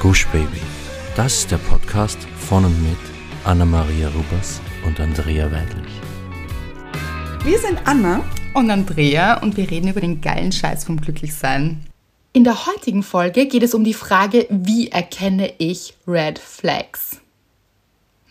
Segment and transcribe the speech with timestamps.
[0.00, 0.60] Gush Baby.
[1.16, 2.96] Das ist der Podcast von und mit
[3.42, 5.92] Anna-Maria Rubers und Andrea Weidlich.
[7.42, 8.24] Wir sind Anna
[8.54, 11.84] und Andrea und wir reden über den geilen Scheiß vom Glücklichsein.
[12.32, 17.20] In der heutigen Folge geht es um die Frage, wie erkenne ich Red Flags?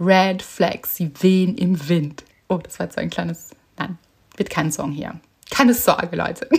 [0.00, 2.24] Red Flags, sie wehen im Wind.
[2.48, 3.50] Oh, das war jetzt so ein kleines.
[3.76, 3.98] Nein,
[4.38, 5.20] wird kein Song hier.
[5.50, 6.48] Keine Sorge, Leute.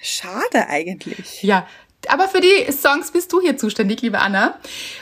[0.00, 1.42] Schade eigentlich.
[1.42, 1.68] Ja,
[2.08, 4.58] aber für die Songs bist du hier zuständig, liebe Anna.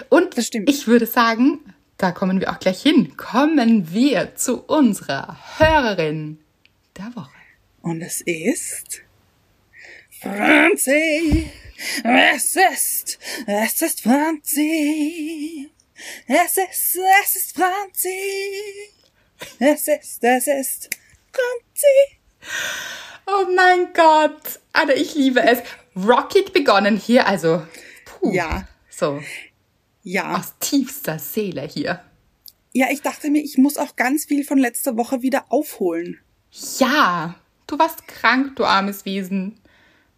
[0.09, 0.69] Und Das stimmt.
[0.71, 1.61] ich würde sagen,
[1.99, 3.17] da kommen wir auch gleich hin.
[3.17, 6.39] Kommen wir zu unserer Hörerin
[6.97, 7.31] der Woche.
[7.83, 9.03] Und es ist
[10.21, 11.51] Franzi.
[12.03, 15.71] Es ist, es ist Franzi.
[16.27, 18.19] Es ist, es ist Franzi.
[19.59, 20.91] Es ist, es ist
[21.33, 22.19] Franzi.
[23.27, 25.59] Oh mein Gott, Anna, ich liebe es.
[25.97, 27.63] Rocket begonnen hier, also
[28.05, 29.21] puh, Ja, so
[30.03, 30.37] ja.
[30.37, 32.03] aus tiefster Seele hier.
[32.73, 36.21] Ja, ich dachte mir, ich muss auch ganz viel von letzter Woche wieder aufholen.
[36.79, 37.37] Ja,
[37.67, 39.59] du warst krank, du armes Wesen.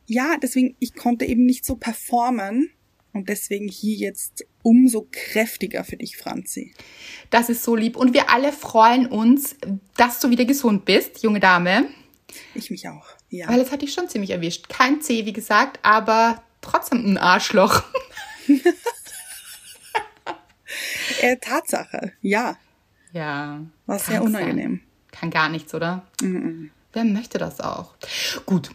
[0.06, 2.71] Ja, deswegen, ich konnte eben nicht so performen.
[3.12, 6.75] Und deswegen hier jetzt umso kräftiger für dich, Franzi.
[7.31, 7.97] Das ist so lieb.
[7.97, 9.56] Und wir alle freuen uns,
[9.97, 11.89] dass du wieder gesund bist, junge Dame.
[12.55, 13.07] Ich mich auch.
[13.31, 13.48] Ja.
[13.48, 14.69] Weil es hat dich schon ziemlich erwischt.
[14.69, 17.83] Kein C, wie gesagt, aber trotzdem ein Arschloch.
[21.21, 22.56] Äh, Tatsache, ja.
[23.12, 23.61] Ja.
[23.87, 24.77] War sehr unangenehm.
[24.77, 24.81] sein.
[25.11, 26.06] Kann gar nichts, oder?
[26.93, 27.95] Wer möchte das auch?
[28.47, 28.71] Gut,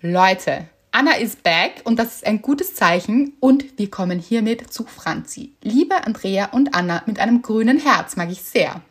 [0.00, 3.34] Leute, Anna ist back und das ist ein gutes Zeichen.
[3.40, 5.52] Und wir kommen hiermit zu Franzi.
[5.62, 8.82] Liebe Andrea und Anna mit einem grünen Herz, mag ich sehr.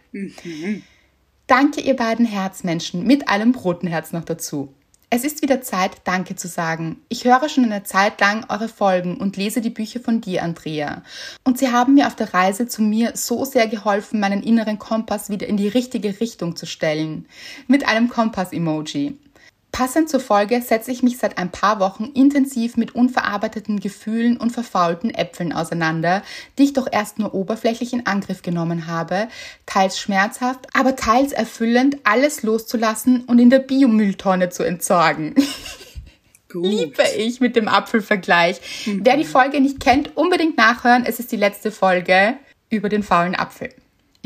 [1.47, 4.73] Danke, ihr beiden Herzmenschen, mit einem roten Herz noch dazu.
[5.09, 6.97] Es ist wieder Zeit, Danke zu sagen.
[7.07, 11.03] Ich höre schon eine Zeit lang eure Folgen und lese die Bücher von dir, Andrea.
[11.45, 15.29] Und sie haben mir auf der Reise zu mir so sehr geholfen, meinen inneren Kompass
[15.29, 17.25] wieder in die richtige Richtung zu stellen.
[17.67, 19.17] Mit einem Kompass-Emoji.
[19.77, 24.49] Passend zur Folge setze ich mich seit ein paar Wochen intensiv mit unverarbeiteten Gefühlen und
[24.49, 26.23] verfaulten Äpfeln auseinander,
[26.57, 29.27] die ich doch erst nur oberflächlich in Angriff genommen habe,
[29.67, 35.35] teils schmerzhaft, aber teils erfüllend, alles loszulassen und in der Biomülltonne zu entsorgen.
[36.49, 36.65] Gut.
[36.65, 38.59] Liebe ich mit dem Apfelvergleich.
[38.87, 41.05] Wer die Folge nicht kennt, unbedingt nachhören.
[41.05, 42.33] Es ist die letzte Folge
[42.71, 43.69] über den faulen Apfel.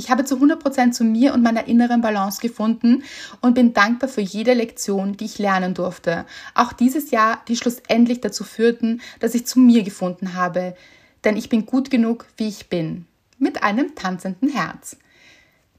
[0.02, 3.04] Ich habe zu 100% zu mir und meiner inneren Balance gefunden
[3.40, 6.26] und bin dankbar für jede Lektion, die ich lernen durfte.
[6.56, 10.76] Auch dieses Jahr, die schlussendlich dazu führten, dass ich zu mir gefunden habe.
[11.24, 13.06] Denn ich bin gut genug, wie ich bin.
[13.38, 14.98] Mit einem tanzenden Herz.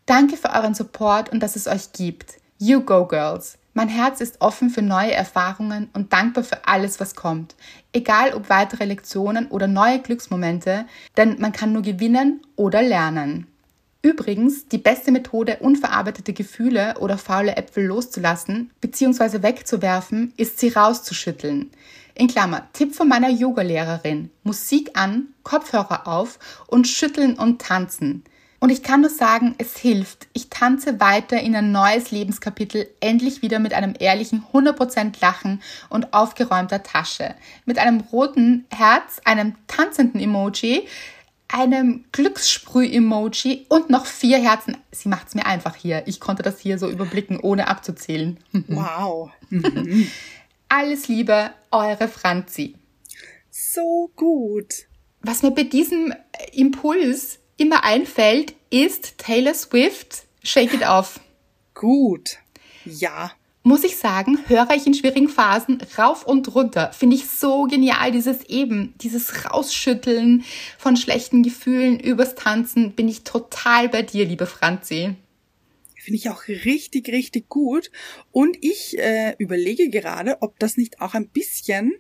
[0.07, 2.35] Danke für euren Support und dass es euch gibt.
[2.59, 3.59] You go, Girls.
[3.75, 7.57] Mein Herz ist offen für neue Erfahrungen und dankbar für alles, was kommt.
[7.93, 13.49] Egal ob weitere Lektionen oder neue Glücksmomente, denn man kann nur gewinnen oder lernen.
[14.05, 19.43] Übrigens, die beste Methode, unverarbeitete Gefühle oder faule Äpfel loszulassen bzw.
[19.43, 21.71] wegzuwerfen, ist sie rauszuschütteln.
[22.15, 24.31] In Klammer, Tipp von meiner Yogalehrerin.
[24.43, 28.25] Musik an, Kopfhörer auf und schütteln und tanzen.
[28.59, 30.29] Und ich kann nur sagen, es hilft.
[30.33, 36.13] Ich tanze weiter in ein neues Lebenskapitel, endlich wieder mit einem ehrlichen 100% Lachen und
[36.13, 37.35] aufgeräumter Tasche.
[37.67, 40.87] Mit einem roten Herz, einem tanzenden Emoji,
[41.53, 44.79] einem Glückssprüh-Emoji und noch vier Herzen.
[44.91, 46.03] Sie macht's mir einfach hier.
[46.07, 48.39] Ich konnte das hier so überblicken, ohne abzuzählen.
[48.69, 49.31] Wow.
[50.69, 52.75] Alles Liebe, eure Franzi.
[53.51, 54.87] So gut.
[55.21, 56.15] Was mir bei diesem
[56.53, 61.21] Impuls immer einfällt, ist Taylor Swift Shake It Off.
[61.75, 62.39] Gut.
[62.85, 63.33] Ja.
[63.65, 66.93] Muss ich sagen, höre ich in schwierigen Phasen rauf und runter.
[66.93, 70.45] Finde ich so genial, dieses eben, dieses Rausschütteln
[70.79, 72.93] von schlechten Gefühlen übers Tanzen.
[72.93, 75.15] Bin ich total bei dir, liebe Franzi.
[75.97, 77.93] Finde ich auch richtig, richtig gut.
[78.33, 81.93] Und ich äh, überlege gerade, ob das nicht auch ein bisschen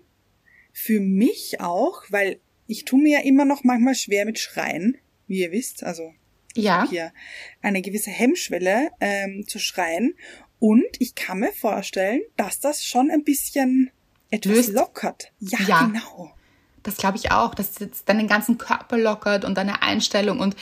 [0.72, 4.96] für mich auch, weil ich tue mir ja immer noch manchmal schwer mit Schreien,
[5.28, 5.84] wie ihr wisst.
[5.84, 6.12] Also
[6.56, 7.12] Ja, hier
[7.60, 10.14] eine gewisse Hemmschwelle ähm, zu schreien.
[10.64, 13.90] Und ich kann mir vorstellen, dass das schon ein bisschen
[14.30, 14.72] etwas Löst.
[14.74, 15.32] lockert.
[15.40, 15.82] Ja, Ja.
[15.86, 16.32] genau.
[16.84, 20.54] das glaube ich auch, dass jetzt deinen ganzen Körper lockert und deine Einstellung und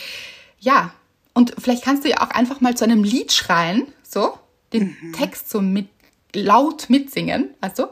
[0.59, 0.95] ja,
[1.35, 4.39] und vielleicht kannst du ja auch einfach mal zu einem Lied schreien, so,
[4.73, 5.89] den Text so mit
[6.35, 7.89] laut mitsingen, weißt du?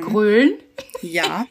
[0.00, 0.52] Grölen.
[1.02, 1.46] Ja,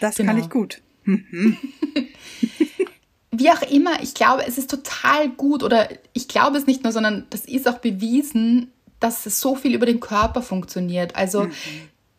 [0.00, 0.32] das Genau.
[0.32, 0.82] kann ich gut.
[3.34, 6.92] Wie auch immer, ich glaube, es ist total gut oder ich glaube es nicht nur,
[6.92, 8.70] sondern das ist auch bewiesen,
[9.00, 11.16] dass es so viel über den Körper funktioniert.
[11.16, 11.48] Also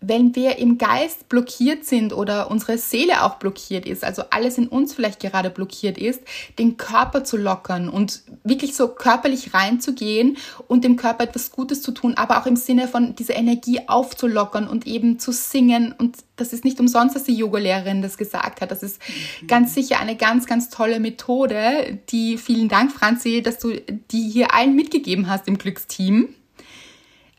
[0.06, 4.68] wenn wir im Geist blockiert sind oder unsere Seele auch blockiert ist, also alles in
[4.68, 6.22] uns vielleicht gerade blockiert ist,
[6.60, 11.92] den Körper zu lockern und wirklich so körperlich reinzugehen und dem Körper etwas Gutes zu
[11.92, 15.94] tun, aber auch im Sinne von diese Energie aufzulockern und eben zu singen.
[15.98, 18.72] Und das ist nicht umsonst, dass die Yogalehrerin das gesagt hat.
[18.72, 19.00] Das ist
[19.42, 19.48] mhm.
[19.48, 23.80] ganz sicher eine ganz, ganz tolle Methode, die vielen Dank, Franzi, dass du
[24.12, 26.30] die hier allen mitgegeben hast im Glücksteam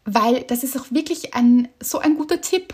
[0.04, 2.72] weil das ist auch wirklich ein, so ein guter Tipp.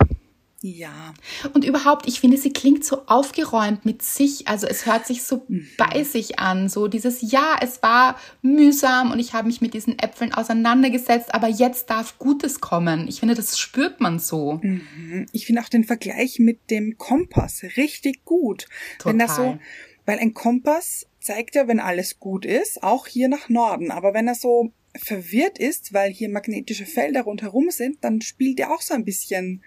[0.63, 1.15] Ja.
[1.55, 4.47] Und überhaupt, ich finde, sie klingt so aufgeräumt mit sich.
[4.47, 5.67] Also es hört sich so mhm.
[5.79, 6.69] bei sich an.
[6.69, 11.49] So dieses, ja, es war mühsam und ich habe mich mit diesen Äpfeln auseinandergesetzt, aber
[11.49, 13.09] jetzt darf Gutes kommen.
[13.09, 14.61] Ich finde, das spürt man so.
[14.63, 15.27] Mhm.
[15.33, 18.67] Ich finde auch den Vergleich mit dem Kompass richtig gut.
[18.99, 19.13] Total.
[19.13, 19.59] Wenn das so,
[20.05, 23.91] weil ein Kompass zeigt ja, wenn alles gut ist, auch hier nach Norden.
[23.91, 28.73] Aber wenn er so verwirrt ist, weil hier magnetische Felder rundherum sind, dann spielt er
[28.73, 29.63] auch so ein bisschen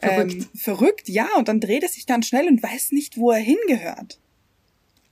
[0.00, 0.32] verrückt.
[0.32, 3.40] Ähm, verrückt, ja, und dann dreht er sich ganz schnell und weiß nicht, wo er
[3.40, 4.18] hingehört.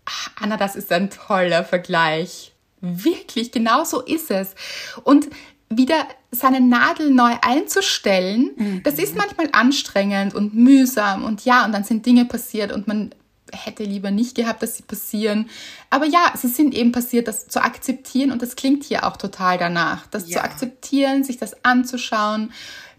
[0.05, 2.55] Ach, Anna, das ist ein toller Vergleich.
[2.81, 4.55] Wirklich, genau so ist es.
[5.03, 5.29] Und
[5.69, 8.83] wieder seine Nadel neu einzustellen, mhm.
[8.85, 13.13] das ist manchmal anstrengend und mühsam und ja, und dann sind Dinge passiert und man
[13.53, 15.49] hätte lieber nicht gehabt, dass sie passieren.
[15.91, 19.59] Aber ja, sie sind eben passiert, das zu akzeptieren und das klingt hier auch total
[19.59, 20.07] danach.
[20.09, 20.39] Das ja.
[20.39, 22.53] zu akzeptieren, sich das anzuschauen,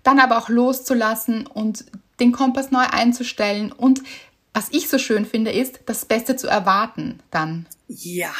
[0.04, 1.86] dann aber auch loszulassen und
[2.20, 3.72] den Kompass neu einzustellen.
[3.72, 4.02] Und
[4.54, 7.68] was ich so schön finde, ist, das Beste zu erwarten dann.
[7.88, 8.34] Ja.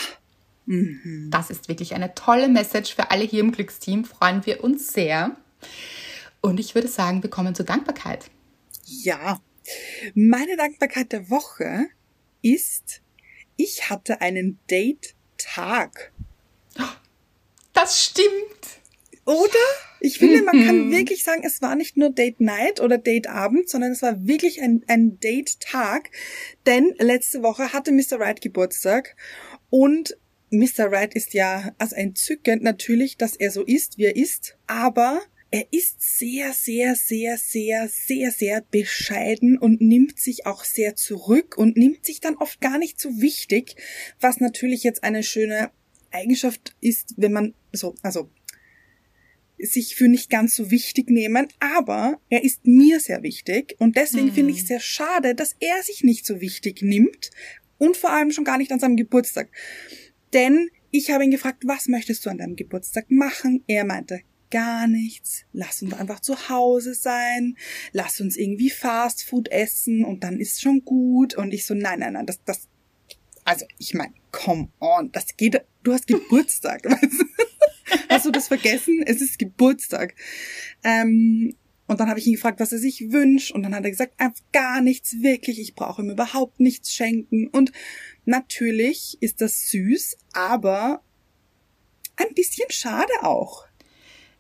[0.66, 1.30] Mhm.
[1.32, 4.06] Das ist wirklich eine tolle Message für alle hier im Glücksteam.
[4.06, 5.36] Freuen wir uns sehr.
[6.42, 8.30] Und ich würde sagen, wir kommen zur Dankbarkeit.
[8.86, 9.40] Ja.
[10.16, 11.88] Meine Dankbarkeit der Woche
[12.42, 13.02] ist,
[13.56, 16.12] ich hatte einen Date-Tag.
[17.74, 18.82] Das stimmt.
[19.26, 19.48] Oder?
[20.00, 23.70] Ich finde, man kann wirklich sagen, es war nicht nur Date Night oder Date Abend,
[23.70, 26.12] sondern es war wirklich ein, ein Date Tag.
[26.66, 28.20] Denn letzte Woche hatte Mr.
[28.20, 29.16] Wright Geburtstag
[29.70, 30.18] und
[30.50, 30.92] Mr.
[30.92, 35.66] Wright ist ja also entzückend natürlich, dass er so ist, wie er ist, aber er
[35.72, 41.78] ist sehr, sehr, sehr, sehr, sehr, sehr bescheiden und nimmt sich auch sehr zurück und
[41.78, 43.76] nimmt sich dann oft gar nicht so wichtig,
[44.20, 45.72] was natürlich jetzt eine schöne
[46.12, 48.30] Eigenschaft ist, wenn man so, also
[49.58, 54.28] sich für nicht ganz so wichtig nehmen, aber er ist mir sehr wichtig und deswegen
[54.28, 54.34] mhm.
[54.34, 57.32] finde ich es sehr schade, dass er sich nicht so wichtig nimmt
[57.78, 59.50] und vor allem schon gar nicht an seinem Geburtstag.
[60.34, 63.64] Denn ich habe ihn gefragt, was möchtest du an deinem Geburtstag machen?
[63.68, 65.44] Er meinte, gar nichts.
[65.54, 67.58] Lass uns einfach zu Hause sein.
[67.92, 71.36] Lass uns irgendwie Fast Food essen und dann ist schon gut.
[71.36, 72.68] Und ich so, nein, nein, nein, das, das,
[73.44, 76.84] also ich meine, come on, das geht, du hast Geburtstag.
[78.10, 79.04] hast du das vergessen?
[79.06, 80.16] Es ist Geburtstag.
[80.84, 81.56] Ähm,
[81.88, 83.52] und dann habe ich ihn gefragt, was er sich wünscht.
[83.52, 85.60] Und dann hat er gesagt, einfach gar nichts, wirklich.
[85.60, 87.48] Ich brauche ihm überhaupt nichts schenken.
[87.48, 87.72] Und
[88.26, 91.02] natürlich ist das süß, aber
[92.18, 93.66] ein bisschen schade auch.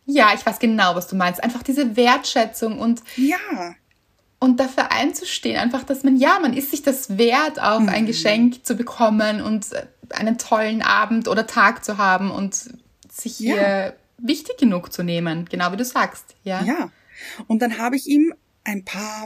[0.07, 1.43] Ja, ich weiß genau, was du meinst.
[1.43, 3.75] Einfach diese Wertschätzung und ja.
[4.39, 7.89] Und dafür einzustehen, einfach, dass man, ja, man ist sich das wert, auch mhm.
[7.89, 9.65] ein Geschenk zu bekommen und
[10.11, 12.69] einen tollen Abend oder Tag zu haben und
[13.11, 13.93] sich hier ja.
[14.19, 16.63] wichtig genug zu nehmen, genau wie du sagst, ja.
[16.63, 16.91] Ja.
[17.47, 18.33] Und dann habe ich ihm
[18.63, 19.25] ein paar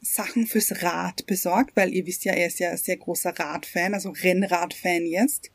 [0.00, 3.94] Sachen fürs Rad besorgt, weil ihr wisst ja, er ist ja ein sehr großer Radfan,
[3.94, 5.50] also Rennradfan jetzt.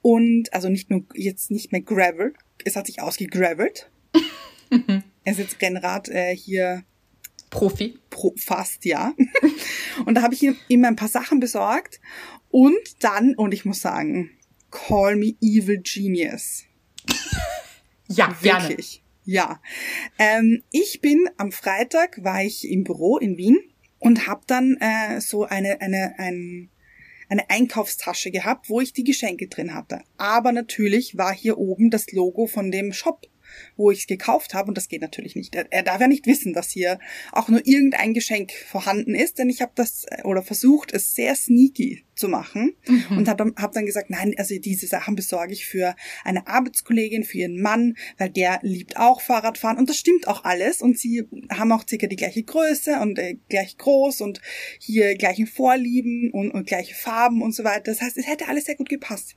[0.00, 2.32] Und also nicht nur jetzt nicht mehr Gravel,
[2.66, 3.90] es hat sich ausgegravelt.
[4.70, 6.84] er ist jetzt Rennrad äh, hier
[7.50, 7.98] Profi.
[8.10, 9.14] Pro, fast, ja.
[10.04, 12.00] und da habe ich ihm, ihm ein paar Sachen besorgt.
[12.50, 14.30] Und dann, und ich muss sagen,
[14.70, 16.64] call me evil genius.
[18.08, 19.02] ja, wirklich.
[19.02, 19.06] Gerne.
[19.24, 19.60] Ja.
[20.18, 23.58] Ähm, ich bin am Freitag war ich im Büro in Wien
[23.98, 26.70] und habe dann äh, so eine eine ein
[27.28, 30.02] eine Einkaufstasche gehabt, wo ich die Geschenke drin hatte.
[30.16, 33.26] Aber natürlich war hier oben das Logo von dem Shop
[33.76, 35.54] wo ich es gekauft habe und das geht natürlich nicht.
[35.54, 36.98] Er, er, darf ja nicht wissen, dass hier
[37.32, 41.34] auch nur irgendein Geschenk vorhanden ist, denn ich habe das äh, oder versucht, es sehr
[41.34, 43.18] sneaky zu machen mhm.
[43.18, 45.94] und habe dann, hab dann gesagt, nein, also diese Sachen besorge ich für
[46.24, 50.80] eine Arbeitskollegin, für ihren Mann, weil der liebt auch Fahrradfahren und das stimmt auch alles
[50.80, 54.40] und sie haben auch circa die gleiche Größe und äh, gleich groß und
[54.80, 57.84] hier gleichen Vorlieben und, und gleiche Farben und so weiter.
[57.84, 59.36] Das heißt, es hätte alles sehr gut gepasst.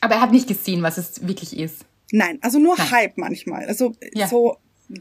[0.00, 1.84] Aber er hat nicht gesehen, was es wirklich ist.
[2.12, 2.90] Nein, also nur Nein.
[2.90, 3.66] Hype manchmal.
[3.66, 4.26] Also ja.
[4.26, 4.56] so,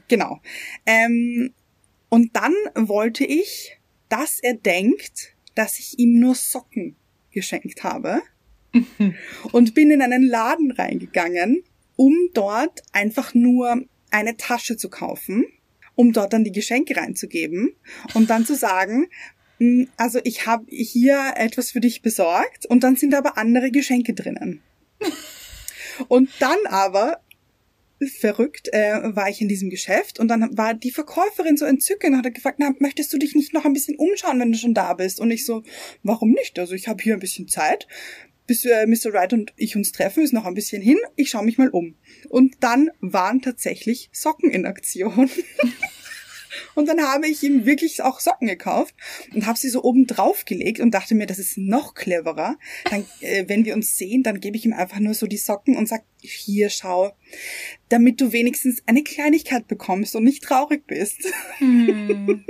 [0.08, 0.39] genau.
[0.86, 1.54] Ähm,
[2.10, 3.78] und dann wollte ich,
[4.10, 6.96] dass er denkt, dass ich ihm nur Socken
[7.32, 8.22] geschenkt habe.
[9.51, 11.63] und bin in einen Laden reingegangen,
[11.96, 15.46] um dort einfach nur eine Tasche zu kaufen
[16.00, 17.75] um dort dann die Geschenke reinzugeben
[18.13, 19.10] und dann zu sagen,
[19.60, 24.13] "Mm, also ich habe hier etwas für dich besorgt und dann sind aber andere Geschenke
[24.13, 24.62] drinnen.
[26.08, 27.22] Und dann aber
[28.08, 32.25] verrückt äh, war ich in diesem Geschäft und dann war die Verkäuferin so entzückend und
[32.25, 34.94] hat gefragt, na, möchtest du dich nicht noch ein bisschen umschauen, wenn du schon da
[34.94, 35.20] bist?
[35.20, 35.63] Und ich so,
[36.03, 36.58] warum nicht?
[36.60, 37.88] Also ich habe hier ein bisschen Zeit,
[38.48, 39.13] bis äh, Mr.
[39.13, 41.96] Wright und ich uns treffen, ist noch ein bisschen hin, ich schaue mich mal um.
[42.29, 45.29] Und dann waren tatsächlich Socken in Aktion.
[46.76, 48.96] Und dann habe ich ihm wirklich auch Socken gekauft
[49.34, 52.58] und habe sie so oben drauf gelegt und dachte mir, das ist noch cleverer.
[52.90, 55.76] Dann, äh, wenn wir uns sehen, dann gebe ich ihm einfach nur so die Socken
[55.76, 57.12] und sag, hier schau,
[57.90, 61.20] damit du wenigstens eine Kleinigkeit bekommst und nicht traurig bist.
[61.58, 62.46] Hm.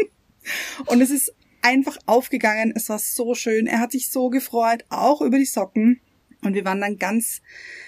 [0.86, 2.74] Und es ist einfach aufgegangen.
[2.76, 3.68] Es war so schön.
[3.68, 6.02] Er hat sich so gefreut, auch über die Socken.
[6.42, 7.42] Und wir waren dann ganz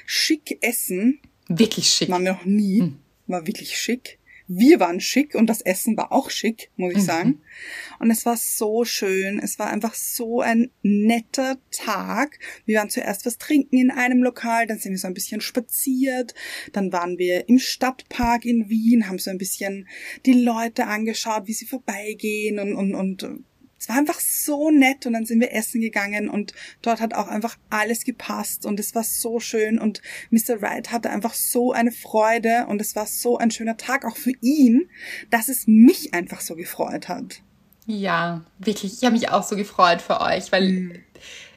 [0.06, 1.20] schick essen.
[1.48, 2.10] Wirklich schick.
[2.10, 2.94] Waren wir noch nie.
[3.28, 4.20] War wirklich schick.
[4.54, 7.42] Wir waren schick und das Essen war auch schick, muss ich sagen.
[8.00, 9.40] Und es war so schön.
[9.40, 12.38] Es war einfach so ein netter Tag.
[12.66, 16.34] Wir waren zuerst was trinken in einem Lokal, dann sind wir so ein bisschen spaziert.
[16.74, 19.88] Dann waren wir im Stadtpark in Wien, haben so ein bisschen
[20.26, 23.44] die Leute angeschaut, wie sie vorbeigehen und, und, und
[23.82, 27.28] es war einfach so nett und dann sind wir essen gegangen und dort hat auch
[27.28, 30.62] einfach alles gepasst und es war so schön und Mr.
[30.62, 34.34] Wright hatte einfach so eine Freude und es war so ein schöner Tag auch für
[34.40, 34.88] ihn,
[35.32, 37.42] dass es mich einfach so gefreut hat.
[37.88, 39.00] Ja, wirklich.
[39.00, 41.02] Ich habe mich auch so gefreut für euch, weil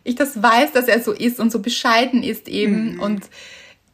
[0.02, 3.28] ich das weiß, dass er so ist und so bescheiden ist eben und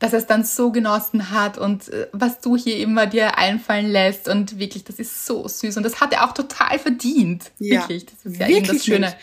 [0.00, 3.86] dass er es dann so genossen hat und äh, was du hier immer dir einfallen
[3.86, 7.52] lässt und wirklich, das ist so süß und das hat er auch total verdient.
[7.58, 7.80] Ja.
[7.80, 9.06] Wirklich, das ist ja eben das Wirklich Schöne.
[9.06, 9.16] nicht.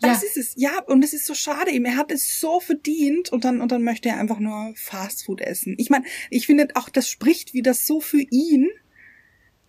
[0.00, 1.86] Das ist es, ja, und es ist so schade ihm.
[1.86, 5.74] Er hat es so verdient und dann, und dann möchte er einfach nur Fastfood essen.
[5.78, 8.68] Ich meine, ich finde auch, das spricht wieder so für ihn,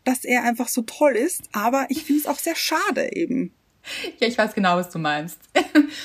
[0.03, 3.53] dass er einfach so toll ist, aber ich finde es auch sehr schade eben.
[4.19, 5.39] Ja, ich weiß genau, was du meinst.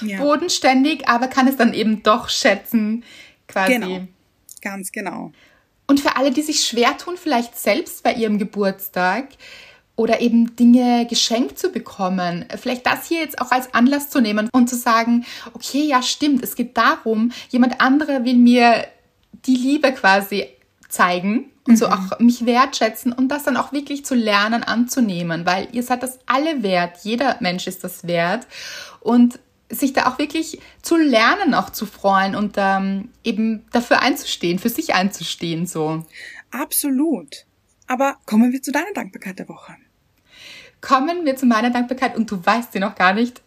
[0.03, 0.19] Ja.
[0.23, 3.05] Bodenständig, aber kann es dann eben doch schätzen,
[3.49, 3.73] quasi.
[3.73, 4.07] Genau.
[4.63, 5.33] Ganz genau.
[5.87, 9.29] Und für alle, die sich schwer tun, vielleicht selbst bei ihrem Geburtstag
[9.97, 14.49] oder eben Dinge geschenkt zu bekommen, vielleicht das hier jetzt auch als Anlass zu nehmen
[14.53, 18.87] und zu sagen, okay, ja, stimmt, es geht darum, jemand anderer will mir
[19.45, 20.47] die Liebe quasi
[20.89, 25.69] zeigen und so auch mich wertschätzen und das dann auch wirklich zu lernen anzunehmen, weil
[25.73, 28.47] ihr seid das alle wert, jeder Mensch ist das wert.
[29.01, 29.39] Und
[29.75, 34.69] sich da auch wirklich zu lernen, auch zu freuen und ähm, eben dafür einzustehen, für
[34.69, 36.05] sich einzustehen, so.
[36.51, 37.47] Absolut.
[37.87, 39.75] Aber kommen wir zu deiner Dankbarkeit der Woche.
[40.81, 43.43] Kommen wir zu meiner Dankbarkeit und du weißt sie noch gar nicht.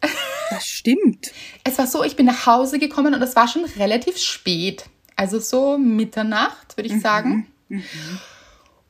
[0.50, 1.32] Das stimmt.
[1.64, 4.86] Es war so, ich bin nach Hause gekommen und es war schon relativ spät.
[5.16, 7.48] Also so Mitternacht, würde ich sagen.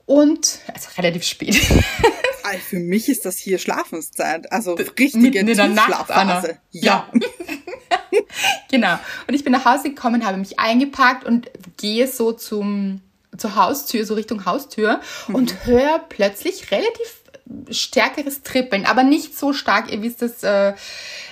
[0.05, 1.55] Und, also relativ spät.
[2.67, 4.51] Für mich ist das hier Schlafenszeit.
[4.51, 6.41] Also mitten richtige in der Nacht, Anna.
[6.41, 6.57] Tiefschlafphase.
[6.71, 7.09] Ja.
[8.71, 8.99] genau.
[9.27, 13.01] Und ich bin nach Hause gekommen, habe mich eingepackt und gehe so zum,
[13.37, 17.21] zur Haustür, so Richtung Haustür und höre plötzlich relativ
[17.69, 20.73] stärkeres Trippeln, aber nicht so stark, ihr wisst es, äh,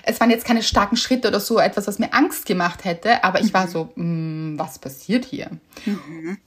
[0.03, 3.41] es waren jetzt keine starken Schritte oder so etwas, was mir Angst gemacht hätte, aber
[3.41, 5.49] ich war so, "Mm, was passiert hier?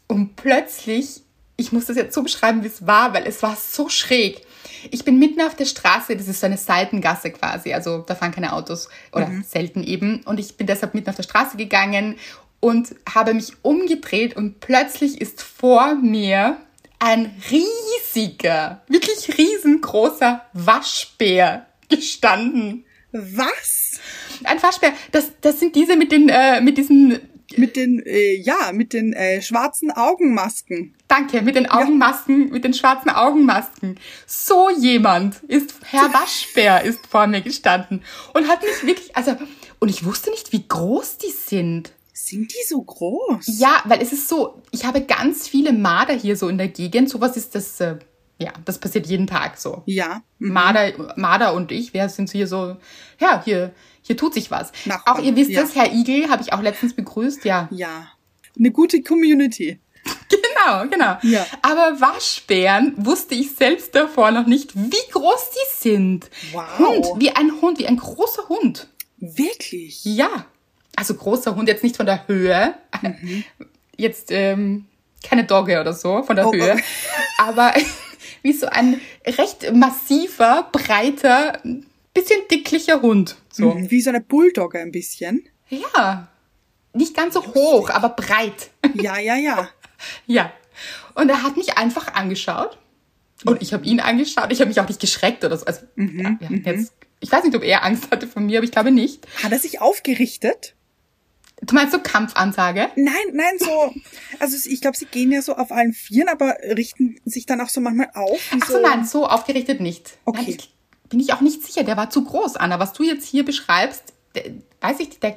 [0.07, 1.23] Und plötzlich,
[1.57, 4.46] ich muss das jetzt so beschreiben, wie es war, weil es war so schräg.
[4.91, 8.33] Ich bin mitten auf der Straße, das ist so eine Seitengasse quasi, also da fahren
[8.33, 10.23] keine Autos oder selten eben.
[10.25, 12.17] Und ich bin deshalb mitten auf der Straße gegangen
[12.61, 16.57] und habe mich umgedreht und plötzlich ist vor mir
[16.99, 22.85] ein riesiger, wirklich riesengroßer Waschbär gestanden.
[23.13, 24.01] Was?
[24.45, 27.21] Ein Waschbär, das, das sind diese mit den, äh, mit diesen
[27.57, 30.95] Mit den, äh, ja, mit den äh, schwarzen Augenmasken.
[31.09, 33.99] Danke, mit den Augenmasken, mit den schwarzen Augenmasken.
[34.27, 38.03] So jemand ist, Herr Waschbär ist vor mir gestanden
[38.35, 39.37] und hat mich wirklich, also,
[39.79, 41.93] und ich wusste nicht, wie groß die sind.
[42.13, 43.59] Sind die so groß?
[43.59, 47.11] Ja, weil es ist so, ich habe ganz viele Marder hier so in der Gegend.
[47.11, 47.97] Sowas ist das, äh,
[48.39, 49.83] ja, das passiert jeden Tag so.
[49.87, 50.23] Ja.
[50.39, 50.53] mhm.
[50.53, 52.77] Marder, Marder und ich, wir sind hier so,
[53.21, 53.75] ja, hier,
[54.07, 54.73] hier tut sich was.
[54.85, 55.63] Nachbarn, auch ihr wisst ja.
[55.63, 57.69] es, Herr Igel habe ich auch letztens begrüßt, ja.
[57.71, 58.09] Ja.
[58.59, 59.81] Eine gute Community.
[60.29, 61.17] Genau, genau.
[61.23, 61.47] Ja.
[61.63, 66.29] Aber Waschbären wusste ich selbst davor noch nicht, wie groß die sind.
[66.53, 66.79] Wow.
[66.79, 68.89] Hund, wie ein Hund, wie ein großer Hund.
[69.19, 70.05] Wirklich?
[70.05, 70.47] Ja.
[70.97, 72.75] Also großer Hund, jetzt nicht von der Höhe.
[73.97, 74.87] Jetzt ähm,
[75.23, 76.77] keine Dogge oder so, von der Oh, Höhe.
[76.77, 77.43] oh.
[77.43, 77.73] Aber
[78.43, 81.61] wie so ein recht massiver, breiter,
[82.15, 83.37] bisschen dicklicher Hund.
[83.57, 83.75] So.
[83.75, 85.49] Mhm, Wie so eine Bulldogge ein bisschen.
[85.69, 86.29] Ja.
[86.93, 88.71] Nicht ganz so hoch, aber breit.
[88.95, 89.69] Ja, ja, ja.
[90.27, 90.53] Ja.
[91.15, 92.79] Und er hat mich einfach angeschaut
[93.47, 94.53] Und ich habe ihn angeschaut.
[94.53, 95.65] Ich habe mich auch nicht geschreckt oder so.
[95.65, 98.73] Also, Mhm, ja, jetzt, ich weiß nicht, ob er Angst hatte von mir, aber ich
[98.73, 99.27] glaube nicht.
[99.43, 100.75] Hat er sich aufgerichtet?
[101.63, 102.91] Du meinst so Kampfansage?
[102.97, 103.95] Nein, nein, so.
[104.39, 107.71] Also ich glaube, sie gehen ja so auf allen Vieren, aber richten sich dann auch
[107.71, 108.39] so manchmal auf.
[108.63, 110.19] Ach so, nein, so aufgerichtet nicht.
[110.27, 110.43] Okay.
[110.43, 110.76] Nein, ich,
[111.09, 111.83] bin ich auch nicht sicher.
[111.85, 112.79] Der war zu groß, Anna.
[112.79, 114.45] Was du jetzt hier beschreibst, der,
[114.81, 115.37] weiß ich, der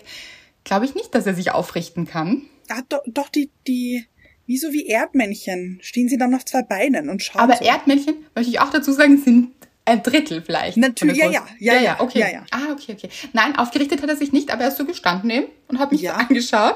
[0.64, 2.44] glaube ich nicht, dass er sich aufrichten kann.
[2.70, 4.06] Ah, doch, doch die, die,
[4.46, 7.64] wie so wie Erdmännchen, stehen sie dann auf zwei Beinen und schauen Aber so.
[7.64, 9.52] Erdmännchen, möchte ich auch dazu sagen, sind
[9.86, 10.78] ein Drittel vielleicht.
[10.78, 12.20] Natürlich, ja, ja, ja, ja, ja, okay.
[12.20, 12.46] ja, ja.
[12.52, 13.10] Ah, okay, okay.
[13.34, 16.02] Nein, aufgerichtet hat er sich nicht, aber er ist so gestanden eben und hat mich
[16.02, 16.14] Ja.
[16.16, 16.76] angeschaut.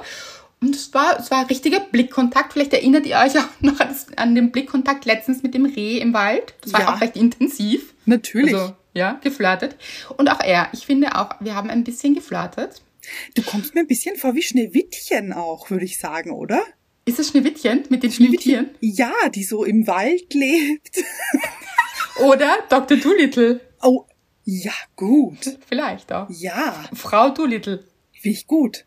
[0.62, 2.54] Und es war, es war richtiger Blickkontakt.
[2.54, 3.80] Vielleicht erinnert ihr euch auch noch
[4.16, 6.56] an den Blickkontakt letztens mit dem Reh im Wald.
[6.62, 6.96] Das war Ja.
[6.96, 7.94] auch recht intensiv.
[8.06, 8.56] Natürlich.
[8.56, 9.76] Also, ja, geflirtet.
[10.18, 10.70] Und auch er.
[10.74, 12.82] Ich finde auch, wir haben ein bisschen geflirtet.
[13.36, 16.62] Du kommst mir ein bisschen vor wie Schneewittchen auch, würde ich sagen, oder?
[17.06, 18.70] Ist es Schneewittchen mit den Schneewittchen?
[18.80, 21.04] Ja, die so im Wald lebt.
[22.24, 22.98] Oder Dr.
[22.98, 23.60] Doolittle?
[23.82, 24.06] Oh,
[24.46, 25.58] ja, gut.
[25.68, 26.30] Vielleicht auch.
[26.30, 27.84] Ja, Frau Doolittle.
[28.14, 28.86] finde ich gut.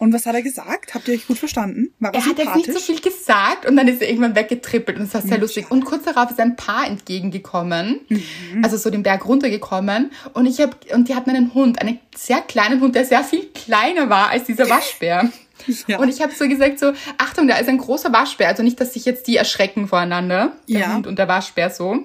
[0.00, 0.94] Und was hat er gesagt?
[0.94, 1.92] Habt ihr euch gut verstanden?
[2.00, 5.04] War er, hat jetzt nicht so viel gesagt und dann ist er irgendwann weggetrippelt und
[5.04, 5.42] es war sehr Mhm.
[5.42, 5.70] lustig.
[5.70, 8.64] Und kurz darauf ist ein Paar entgegengekommen, Mhm.
[8.64, 12.40] also so den Berg runtergekommen und ich habe und die hatten einen Hund, einen sehr
[12.40, 15.30] kleinen Hund, der sehr viel kleiner war als dieser Waschbär.
[15.86, 15.98] Ja.
[15.98, 18.92] Und ich habe so gesagt so, Achtung, da ist ein großer Waschbär, also nicht, dass
[18.92, 20.94] sich jetzt die erschrecken voreinander, der Ja.
[20.94, 22.04] Hund und der Waschbär so.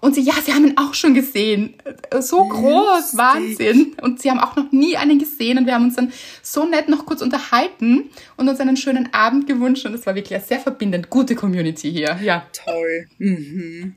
[0.00, 1.74] Und sie, ja, sie haben ihn auch schon gesehen.
[2.20, 3.18] So groß, Lustig.
[3.18, 3.96] Wahnsinn.
[4.02, 6.88] Und sie haben auch noch nie einen gesehen und wir haben uns dann so nett
[6.88, 11.10] noch kurz unterhalten und uns einen schönen Abend gewünscht und es war wirklich sehr verbindend.
[11.10, 12.46] Gute Community hier, ja.
[12.52, 13.08] Toll.
[13.18, 13.96] Mhm.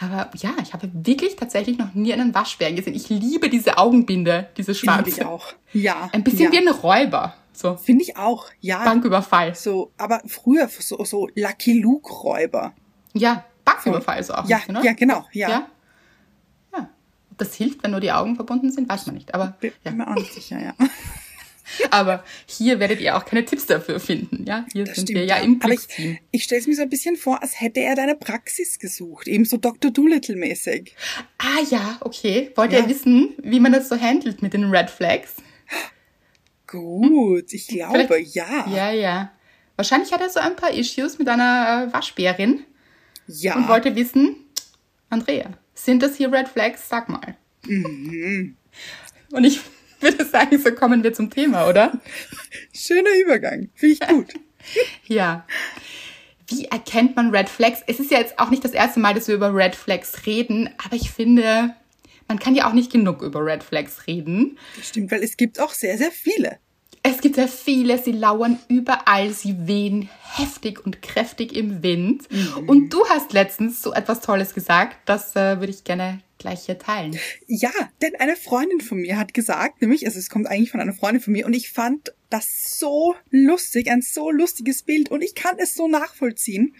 [0.00, 2.94] Aber ja, ich habe wirklich tatsächlich noch nie einen Waschbären gesehen.
[2.94, 5.10] Ich liebe diese Augenbinde, diese Liebe schwarze.
[5.10, 5.52] ich auch.
[5.74, 6.08] Ja.
[6.12, 6.52] Ein bisschen ja.
[6.52, 7.34] wie ein Räuber.
[7.60, 8.82] So, Finde ich auch, ja.
[8.84, 9.54] Banküberfall.
[9.54, 12.72] So, aber früher so, so Lucky Luke Räuber.
[13.12, 14.48] Ja, Banküberfall so auch.
[14.48, 14.84] Ja, bisschen, oder?
[14.86, 15.48] ja, genau, ja.
[15.50, 15.68] ja.
[16.74, 16.88] Ja.
[17.36, 19.34] Das hilft, wenn nur die Augen verbunden sind, weiß man nicht.
[19.34, 19.90] Aber, Bin ja.
[19.90, 20.74] mir auch nicht sicher, ja.
[21.90, 24.44] Aber hier werdet ihr auch keine Tipps dafür finden.
[24.46, 25.86] Ja, hier Das sind stimmt, wir ja im Aber ich,
[26.30, 29.28] ich stelle es mir so ein bisschen vor, als hätte er deine Praxis gesucht.
[29.28, 29.90] Eben so Dr.
[29.90, 30.94] Doolittle-mäßig.
[31.38, 32.50] Ah ja, okay.
[32.56, 32.80] Wollt Ja.
[32.80, 35.34] ihr wissen, wie man das so handelt mit den Red Flags?
[36.70, 38.66] Gut, ich glaube, Vielleicht- ja.
[38.68, 39.32] Ja, ja.
[39.76, 42.64] Wahrscheinlich hat er so ein paar Issues mit einer äh, Waschbärin
[43.26, 43.56] Ja.
[43.56, 44.36] und wollte wissen,
[45.08, 46.88] Andrea, sind das hier Red Flags?
[46.88, 47.36] Sag mal.
[47.66, 48.56] Mhm.
[49.32, 49.60] Und ich
[50.00, 51.92] würde sagen, so kommen wir zum Thema, oder?
[52.74, 53.70] Schöner Übergang.
[53.74, 54.34] Finde ich gut.
[55.06, 55.46] Ja.
[56.48, 57.80] Wie erkennt man Red Flags?
[57.86, 60.68] Es ist ja jetzt auch nicht das erste Mal, dass wir über Red Flags reden,
[60.84, 61.74] aber ich finde,
[62.30, 64.56] man kann ja auch nicht genug über Red Flags reden.
[64.76, 66.58] Das stimmt, weil es gibt auch sehr, sehr viele.
[67.02, 72.28] Es gibt sehr viele, sie lauern überall, sie wehen heftig und kräftig im Wind.
[72.68, 76.78] Und du hast letztens so etwas Tolles gesagt, das äh, würde ich gerne gleich hier
[76.78, 77.18] teilen.
[77.48, 80.92] Ja, denn eine Freundin von mir hat gesagt, nämlich, also es kommt eigentlich von einer
[80.92, 85.34] Freundin von mir und ich fand das so lustig, ein so lustiges Bild und ich
[85.34, 86.76] kann es so nachvollziehen.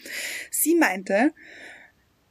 [0.53, 1.33] Sie meinte,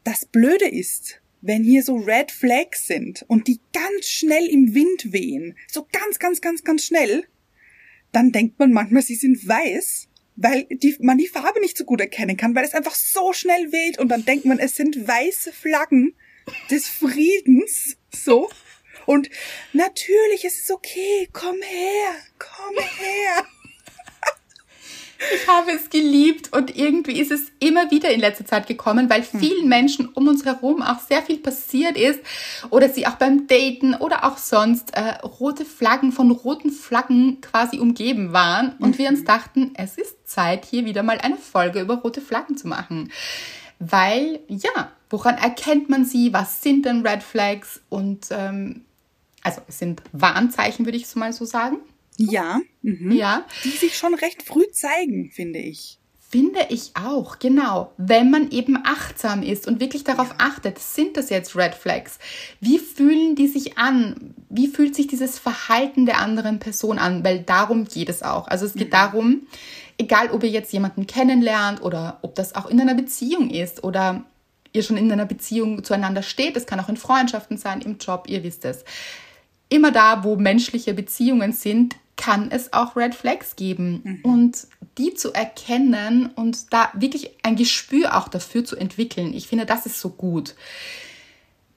[0.05, 5.13] das Blöde ist, wenn hier so Red Flags sind und die ganz schnell im Wind
[5.13, 7.25] wehen, so ganz, ganz, ganz, ganz schnell,
[8.11, 12.01] dann denkt man manchmal, sie sind weiß, weil die, man die Farbe nicht so gut
[12.01, 15.51] erkennen kann, weil es einfach so schnell weht und dann denkt man, es sind weiße
[15.51, 16.15] Flaggen
[16.69, 18.49] des Friedens, so.
[19.05, 19.29] Und
[19.73, 23.45] natürlich ist es okay, komm her, komm her.
[25.33, 29.21] Ich habe es geliebt und irgendwie ist es immer wieder in letzter Zeit gekommen, weil
[29.23, 32.21] vielen Menschen um uns herum auch sehr viel passiert ist
[32.69, 37.79] oder sie auch beim Daten oder auch sonst äh, rote Flaggen von roten Flaggen quasi
[37.79, 41.95] umgeben waren und wir uns dachten, es ist Zeit, hier wieder mal eine Folge über
[41.95, 43.11] rote Flaggen zu machen.
[43.79, 46.31] Weil, ja, woran erkennt man sie?
[46.33, 47.81] Was sind denn Red Flags?
[47.89, 48.85] Und ähm,
[49.41, 51.77] also es sind Warnzeichen, würde ich so mal so sagen.
[52.19, 53.11] Ja, mhm.
[53.11, 53.45] Ja.
[53.63, 55.99] die sich schon recht früh zeigen, finde ich.
[56.31, 57.91] Finde ich auch, genau.
[57.97, 62.19] Wenn man eben achtsam ist und wirklich darauf achtet, sind das jetzt Red Flags?
[62.59, 64.35] Wie fühlen die sich an?
[64.47, 67.23] Wie fühlt sich dieses Verhalten der anderen Person an?
[67.23, 68.47] Weil darum geht es auch.
[68.47, 69.47] Also es geht darum,
[69.97, 74.23] egal ob ihr jetzt jemanden kennenlernt oder ob das auch in einer Beziehung ist oder
[74.71, 78.25] ihr schon in einer Beziehung zueinander steht, es kann auch in Freundschaften sein, im Job,
[78.27, 78.85] ihr wisst es.
[79.67, 84.19] Immer da, wo menschliche Beziehungen sind, kann es auch Red Flags geben.
[84.23, 89.65] Und die zu erkennen und da wirklich ein Gespür auch dafür zu entwickeln, ich finde,
[89.65, 90.55] das ist so gut.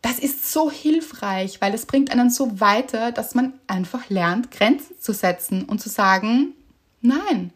[0.03, 4.97] Das ist so hilfreich, weil es bringt einen so weiter, dass man einfach lernt, Grenzen
[4.99, 6.55] zu setzen und zu sagen,
[7.01, 7.53] nein.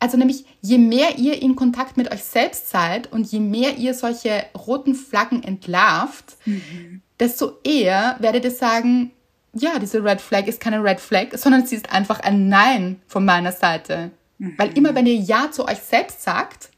[0.00, 3.94] Also nämlich, je mehr ihr in Kontakt mit euch selbst seid und je mehr ihr
[3.94, 7.02] solche roten Flaggen entlarvt, mhm.
[7.20, 9.12] desto eher werdet ihr sagen,
[9.58, 13.24] ja, diese Red Flag ist keine Red Flag, sondern sie ist einfach ein Nein von
[13.24, 14.10] meiner Seite.
[14.38, 14.54] Mhm.
[14.56, 16.70] Weil immer wenn ihr Ja zu euch selbst sagt,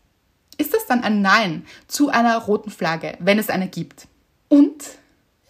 [0.59, 4.09] ist das dann ein Nein zu einer roten Flagge, wenn es eine gibt.
[4.49, 4.85] Und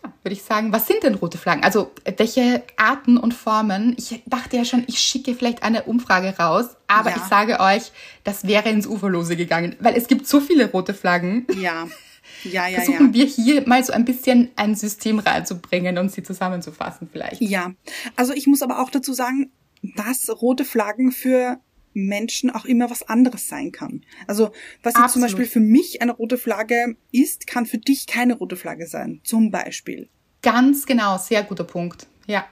[0.02, 1.64] ja, würde ich sagen, was sind denn rote Flaggen?
[1.64, 3.94] Also welche Arten und Formen?
[3.98, 7.16] Ich dachte ja schon, ich schicke vielleicht eine Umfrage raus, aber ja.
[7.16, 7.92] ich sage euch,
[8.24, 11.46] das wäre ins Uferlose gegangen, weil es gibt so viele rote Flaggen.
[11.60, 11.88] Ja.
[12.44, 13.14] Ja, ja, Versuchen ja.
[13.14, 17.40] wir hier mal so ein bisschen ein System reinzubringen und sie zusammenzufassen vielleicht.
[17.40, 17.72] Ja,
[18.16, 19.50] also ich muss aber auch dazu sagen,
[19.96, 21.60] dass rote Flaggen für
[21.94, 24.04] Menschen auch immer was anderes sein kann.
[24.26, 24.50] Also
[24.82, 28.56] was jetzt zum Beispiel für mich eine rote Flagge ist, kann für dich keine rote
[28.56, 29.20] Flagge sein.
[29.24, 30.08] Zum Beispiel.
[30.42, 32.06] Ganz genau, sehr guter Punkt.
[32.26, 32.46] Ja.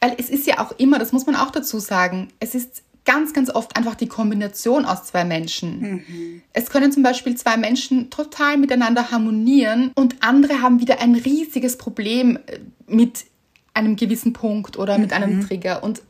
[0.00, 3.32] Weil es ist ja auch immer, das muss man auch dazu sagen, es ist ganz,
[3.32, 5.80] ganz oft einfach die Kombination aus zwei Menschen.
[5.80, 6.42] Mhm.
[6.52, 11.78] Es können zum Beispiel zwei Menschen total miteinander harmonieren und andere haben wieder ein riesiges
[11.78, 13.24] Problem äh, mit
[13.72, 15.16] einem gewissen Punkt oder mit mhm.
[15.16, 15.82] einem Trigger.
[15.82, 16.02] Und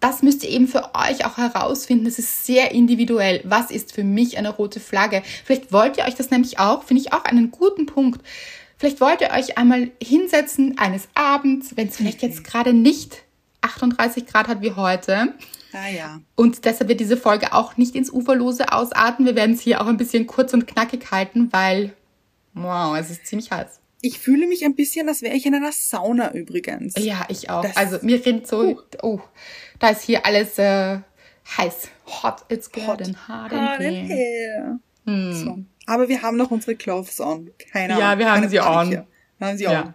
[0.00, 2.06] das müsst ihr eben für euch auch herausfinden.
[2.06, 3.42] Es ist sehr individuell.
[3.44, 5.22] Was ist für mich eine rote Flagge?
[5.44, 8.22] Vielleicht wollt ihr euch das nämlich auch, finde ich auch einen guten Punkt.
[8.78, 13.24] Vielleicht wollt ihr euch einmal hinsetzen eines Abends, wenn es vielleicht jetzt gerade nicht
[13.60, 15.34] 38 Grad hat wie heute.
[15.72, 16.20] Ah, ja.
[16.34, 19.24] Und deshalb wird diese Folge auch nicht ins Uferlose ausarten.
[19.26, 21.94] Wir werden es hier auch ein bisschen kurz und knackig halten, weil,
[22.54, 23.80] wow, es ist ziemlich heiß.
[24.02, 26.94] Ich fühle mich ein bisschen, als wäre ich in einer Sauna übrigens.
[26.98, 27.62] Ja, ich auch.
[27.62, 28.78] Das also mir rinnt so, uh.
[29.02, 29.20] oh,
[29.78, 30.98] da ist hier alles äh,
[31.58, 31.88] heiß.
[32.22, 34.78] Hot, it's getting hot, hot in here.
[35.04, 35.32] Hm.
[35.32, 35.58] So.
[35.86, 37.50] Aber wir haben noch unsere Clothes on.
[37.72, 38.08] Keine Ahnung.
[38.08, 38.90] Ja, wir haben sie on.
[38.90, 39.06] Wir
[39.40, 39.82] haben sie ja.
[39.82, 39.94] on.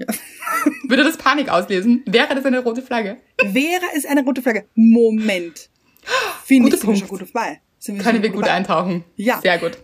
[0.00, 0.06] Ja.
[0.88, 2.02] Würde das Panik auslösen?
[2.06, 3.18] Wäre das eine rote Flagge?
[3.42, 4.66] Wäre es eine rote Flagge?
[4.74, 5.68] Moment.
[6.44, 7.60] Finde ich, schon gut dabei.
[7.84, 8.54] Können wir gut dabei?
[8.54, 9.04] eintauchen.
[9.16, 9.40] Ja.
[9.40, 9.78] Sehr gut.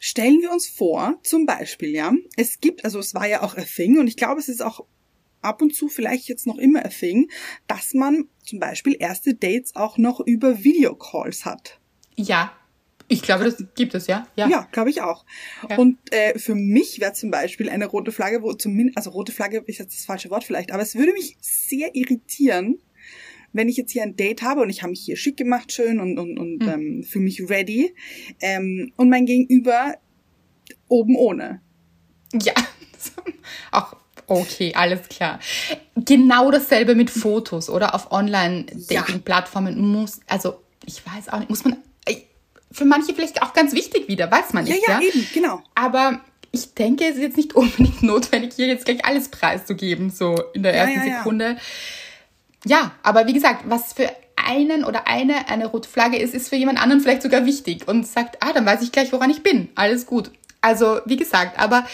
[0.00, 3.62] Stellen wir uns vor, zum Beispiel, ja, es gibt, also es war ja auch a
[3.62, 4.84] thing und ich glaube, es ist auch
[5.40, 7.30] ab und zu vielleicht jetzt noch immer a thing,
[7.66, 11.80] dass man zum Beispiel erste Dates auch noch über Videocalls hat.
[12.16, 12.52] Ja,
[13.14, 14.26] ich glaube, das gibt es, ja.
[14.36, 15.24] Ja, ja glaube ich auch.
[15.68, 15.78] Ja.
[15.78, 19.62] Und äh, für mich wäre zum Beispiel eine rote Flagge, wo zumindest, also rote Flagge
[19.66, 22.78] ist jetzt das falsche Wort vielleicht, aber es würde mich sehr irritieren,
[23.52, 26.00] wenn ich jetzt hier ein Date habe und ich habe mich hier schick gemacht, schön
[26.00, 26.68] und, und, und mhm.
[26.68, 27.94] ähm, fühle mich ready
[28.40, 29.94] ähm, und mein Gegenüber
[30.88, 31.60] oben ohne.
[32.42, 32.54] Ja,
[33.70, 33.96] auch
[34.26, 35.38] Okay, alles klar.
[35.96, 41.76] Genau dasselbe mit Fotos oder auf Online-Dating-Plattformen muss, also ich weiß auch nicht, muss man,
[42.74, 44.82] für manche vielleicht auch ganz wichtig wieder, weiß man nicht.
[44.86, 45.08] Ja, ja, ja?
[45.08, 45.62] eben, genau.
[45.74, 50.42] Aber ich denke, es ist jetzt nicht unbedingt notwendig, hier jetzt gleich alles preiszugeben, so
[50.52, 51.56] in der ersten ja, ja, Sekunde.
[52.66, 56.56] Ja, aber wie gesagt, was für einen oder eine eine rote Flagge ist, ist für
[56.56, 59.68] jemand anderen vielleicht sogar wichtig und sagt, ah, dann weiß ich gleich, woran ich bin.
[59.74, 60.30] Alles gut.
[60.60, 61.86] Also, wie gesagt, aber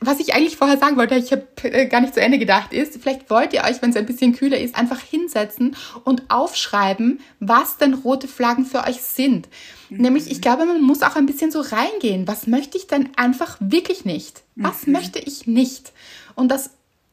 [0.00, 3.00] was ich eigentlich vorher sagen wollte, ich habe äh, gar nicht zu Ende gedacht, ist,
[3.00, 7.78] vielleicht wollt ihr euch, wenn es ein bisschen kühler ist, einfach hinsetzen und aufschreiben, was
[7.78, 9.48] denn rote Flaggen für euch sind.
[9.90, 10.02] Mhm.
[10.02, 12.26] Nämlich, ich glaube, man muss auch ein bisschen so reingehen.
[12.28, 14.42] Was möchte ich denn einfach wirklich nicht?
[14.56, 14.94] Was mhm.
[14.94, 15.92] möchte ich nicht?
[16.34, 16.70] Und das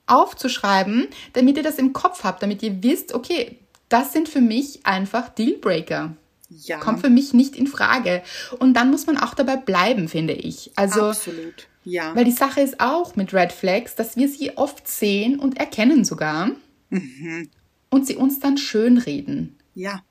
[0.07, 3.57] aufzuschreiben, damit ihr das im Kopf habt, damit ihr wisst, okay,
[3.89, 6.15] das sind für mich einfach Dealbreaker.
[6.49, 6.77] Ja.
[6.77, 8.21] Kommt für mich nicht in Frage.
[8.59, 10.71] Und dann muss man auch dabei bleiben, finde ich.
[10.75, 12.15] Also, Absolut ja.
[12.15, 16.03] Weil die Sache ist auch mit Red Flags, dass wir sie oft sehen und erkennen
[16.03, 16.49] sogar.
[16.89, 17.49] Mhm.
[17.89, 19.55] Und sie uns dann schönreden.
[19.75, 20.03] Ja.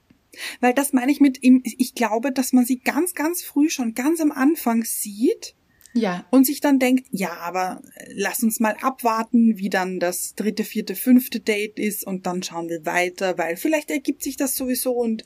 [0.60, 3.94] Weil das meine ich mit ihm, ich glaube, dass man sie ganz, ganz früh schon
[3.94, 5.54] ganz am Anfang sieht.
[5.96, 6.26] Ja.
[6.30, 10.96] Und sich dann denkt, ja, aber lass uns mal abwarten, wie dann das dritte, vierte,
[10.96, 15.24] fünfte Date ist und dann schauen wir weiter, weil vielleicht ergibt sich das sowieso und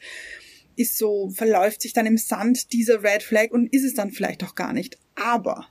[0.77, 4.45] ist so, verläuft sich dann im Sand dieser Red Flag und ist es dann vielleicht
[4.45, 4.99] auch gar nicht.
[5.15, 5.67] Aber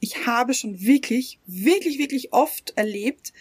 [0.00, 3.32] ich habe schon wirklich, wirklich, wirklich oft erlebt,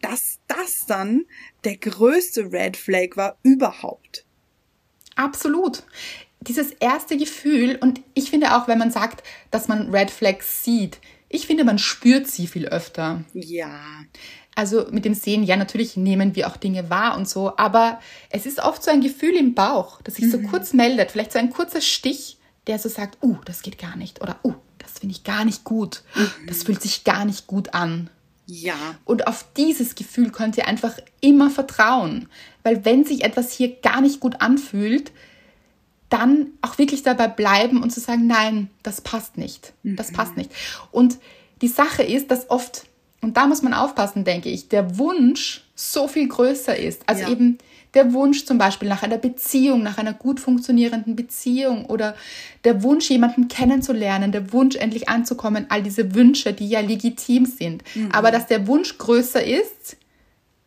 [0.00, 1.24] dass das dann
[1.64, 4.26] der größte Red Flag war überhaupt.
[5.18, 5.82] Absolut.
[6.40, 10.98] Dieses erste Gefühl, und ich finde auch, wenn man sagt, dass man Red Flags sieht,
[11.28, 13.24] ich finde, man spürt sie viel öfter.
[13.34, 13.80] Ja.
[14.54, 18.00] Also mit dem Sehen, ja, natürlich nehmen wir auch Dinge wahr und so, aber
[18.30, 20.30] es ist oft so ein Gefühl im Bauch, das sich mhm.
[20.30, 23.96] so kurz meldet, vielleicht so ein kurzer Stich, der so sagt, uh, das geht gar
[23.96, 26.02] nicht oder uh, das finde ich gar nicht gut.
[26.46, 28.10] Das fühlt sich gar nicht gut an.
[28.46, 28.76] Ja.
[29.04, 32.28] Und auf dieses Gefühl könnt ihr einfach immer vertrauen.
[32.68, 35.10] Weil wenn sich etwas hier gar nicht gut anfühlt,
[36.10, 39.72] dann auch wirklich dabei bleiben und zu sagen, nein, das passt nicht.
[39.82, 40.50] Das passt nicht.
[40.92, 41.16] Und
[41.62, 42.84] die Sache ist, dass oft,
[43.22, 47.08] und da muss man aufpassen, denke ich, der Wunsch so viel größer ist.
[47.08, 47.30] Also ja.
[47.30, 47.56] eben
[47.94, 52.16] der Wunsch zum Beispiel nach einer Beziehung, nach einer gut funktionierenden Beziehung oder
[52.64, 57.82] der Wunsch, jemanden kennenzulernen, der Wunsch, endlich anzukommen, all diese Wünsche, die ja legitim sind.
[57.94, 58.12] Mhm.
[58.12, 59.96] Aber dass der Wunsch größer ist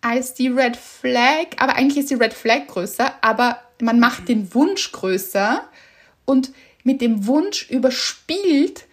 [0.01, 4.53] als die Red Flag, aber eigentlich ist die Red Flag größer, aber man macht den
[4.53, 5.67] Wunsch größer
[6.25, 6.51] und
[6.83, 8.85] mit dem Wunsch überspielt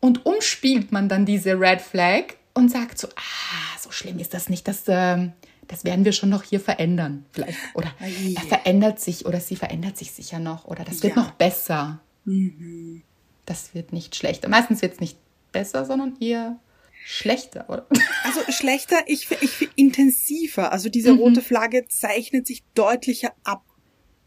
[0.00, 4.48] und umspielt man dann diese Red Flag und sagt so, ah, so schlimm ist das
[4.48, 5.28] nicht, das, äh,
[5.68, 7.24] das werden wir schon noch hier verändern.
[7.32, 7.58] Vielleicht.
[7.74, 11.22] Oder er verändert sich oder sie verändert sich sicher noch oder das wird ja.
[11.22, 12.00] noch besser.
[12.24, 13.02] Mhm.
[13.46, 14.48] Das wird nicht schlechter.
[14.48, 15.16] Meistens wird es nicht
[15.52, 16.58] besser, sondern eher
[17.04, 17.86] schlechter, oder?
[18.24, 20.72] Also schlechter, ich, ich intensiver.
[20.72, 21.18] Also diese mhm.
[21.18, 23.64] rote Flagge zeichnet sich deutlicher ab.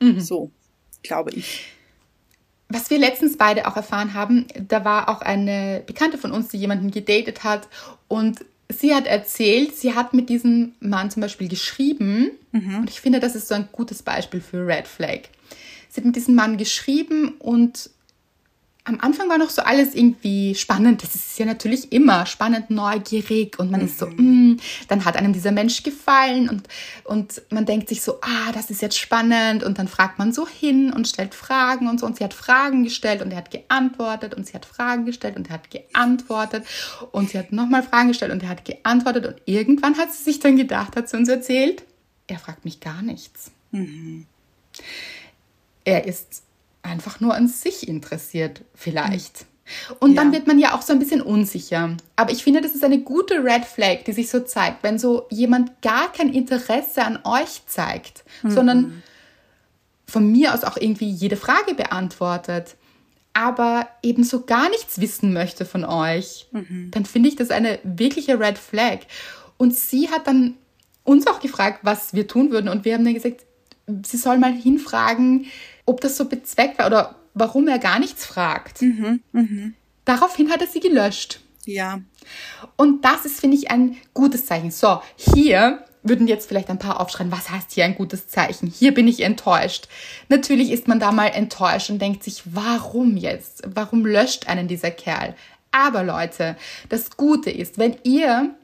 [0.02, 0.20] Mhm.
[0.20, 0.52] So,
[1.04, 1.66] glaube ich.
[2.68, 6.58] Was wir letztens beide auch erfahren haben, da war auch eine Bekannte von uns, die
[6.58, 7.68] jemanden gedatet hat
[8.08, 12.80] und sie hat erzählt, sie hat mit diesem Mann zum Beispiel geschrieben mhm.
[12.80, 15.30] und ich finde, das ist so ein gutes Beispiel für Red Flag.
[15.90, 17.92] Sie hat mit diesem Mann geschrieben und
[18.88, 21.02] am Anfang war noch so alles irgendwie spannend.
[21.02, 23.88] Das ist ja natürlich immer spannend, neugierig und man mhm.
[23.88, 26.68] ist so, mm, dann hat einem dieser Mensch gefallen und,
[27.04, 30.48] und man denkt sich so, ah, das ist jetzt spannend und dann fragt man so
[30.48, 34.36] hin und stellt Fragen und so und sie hat Fragen gestellt und er hat geantwortet
[34.36, 36.64] und sie hat Fragen gestellt und er hat geantwortet
[37.12, 40.40] und sie hat nochmal Fragen gestellt und er hat geantwortet und irgendwann hat sie sich
[40.40, 41.84] dann gedacht, hat sie uns erzählt,
[42.28, 43.52] er fragt mich gar nichts.
[43.72, 44.28] Mhm.
[45.84, 46.45] Er ist
[46.86, 49.46] einfach nur an sich interessiert, vielleicht.
[50.00, 50.22] Und ja.
[50.22, 51.98] dann wird man ja auch so ein bisschen unsicher.
[52.16, 55.26] Aber ich finde, das ist eine gute Red Flag, die sich so zeigt, wenn so
[55.32, 58.52] jemand gar kein Interesse an euch zeigt, mhm.
[58.52, 59.04] sondern
[60.06, 62.76] von mir aus auch irgendwie jede Frage beantwortet,
[63.34, 66.92] aber eben so gar nichts wissen möchte von euch, mhm.
[66.92, 69.00] dann finde ich das eine wirkliche Red Flag.
[69.58, 70.56] Und sie hat dann
[71.04, 72.70] uns auch gefragt, was wir tun würden.
[72.70, 73.42] Und wir haben dann gesagt,
[74.06, 75.48] sie soll mal hinfragen,
[75.86, 78.82] ob das so bezweckt war oder warum er gar nichts fragt.
[78.82, 79.72] Mhm, mh.
[80.06, 81.42] Daraufhin hat er sie gelöscht.
[81.66, 82.02] Ja.
[82.76, 84.72] Und das ist, finde ich, ein gutes Zeichen.
[84.72, 88.68] So, hier würden jetzt vielleicht ein paar aufschreien, was heißt hier ein gutes Zeichen?
[88.68, 89.88] Hier bin ich enttäuscht.
[90.30, 93.64] Natürlich ist man da mal enttäuscht und denkt sich, warum jetzt?
[93.66, 95.36] Warum löscht einen dieser Kerl?
[95.72, 96.56] Aber Leute,
[96.90, 98.56] das Gute ist, wenn ihr,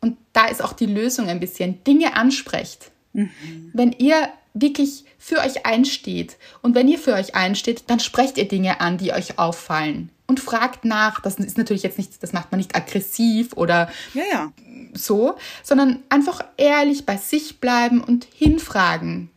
[0.00, 3.30] und da ist auch die Lösung ein bisschen, Dinge ansprecht, mhm.
[3.74, 4.28] wenn ihr
[4.60, 6.36] wirklich für euch einsteht.
[6.62, 10.10] Und wenn ihr für euch einsteht, dann sprecht ihr Dinge an, die euch auffallen.
[10.28, 11.20] Und fragt nach.
[11.20, 14.52] Das ist natürlich jetzt nicht, das macht man nicht aggressiv oder ja, ja.
[14.92, 19.30] so, sondern einfach ehrlich bei sich bleiben und hinfragen.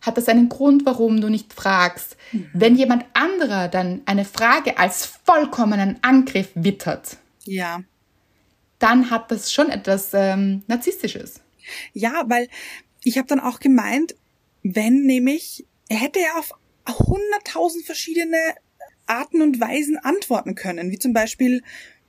[0.00, 2.16] Hat das einen Grund, warum du nicht fragst?
[2.30, 2.50] Mhm.
[2.52, 7.80] Wenn jemand anderer dann eine Frage als vollkommenen Angriff wittert, ja.
[8.78, 11.40] dann hat das schon etwas ähm, Narzisstisches.
[11.94, 12.48] Ja, weil
[13.02, 14.14] ich habe dann auch gemeint,
[14.62, 16.52] wenn nämlich, er hätte ja auf
[16.88, 18.36] hunderttausend verschiedene
[19.06, 21.62] Arten und Weisen antworten können, wie zum Beispiel,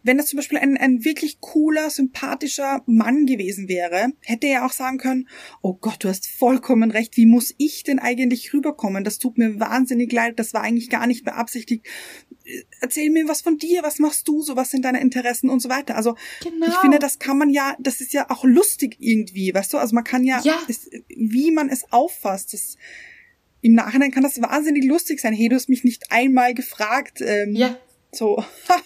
[0.03, 4.71] wenn das zum Beispiel ein, ein wirklich cooler, sympathischer Mann gewesen wäre, hätte er auch
[4.71, 5.27] sagen können,
[5.61, 9.03] oh Gott, du hast vollkommen recht, wie muss ich denn eigentlich rüberkommen?
[9.03, 11.85] Das tut mir wahnsinnig leid, das war eigentlich gar nicht beabsichtigt.
[12.81, 15.69] Erzähl mir was von dir, was machst du so, was sind deine Interessen und so
[15.69, 15.95] weiter.
[15.95, 16.67] Also genau.
[16.67, 19.77] ich finde, das kann man ja, das ist ja auch lustig irgendwie, weißt du?
[19.77, 20.59] Also man kann ja, ja.
[20.67, 22.77] Es, wie man es auffasst, das
[23.61, 25.33] im Nachhinein kann das wahnsinnig lustig sein.
[25.33, 27.21] Hey, du hast mich nicht einmal gefragt.
[27.21, 27.77] Ähm, ja.
[28.11, 28.43] So.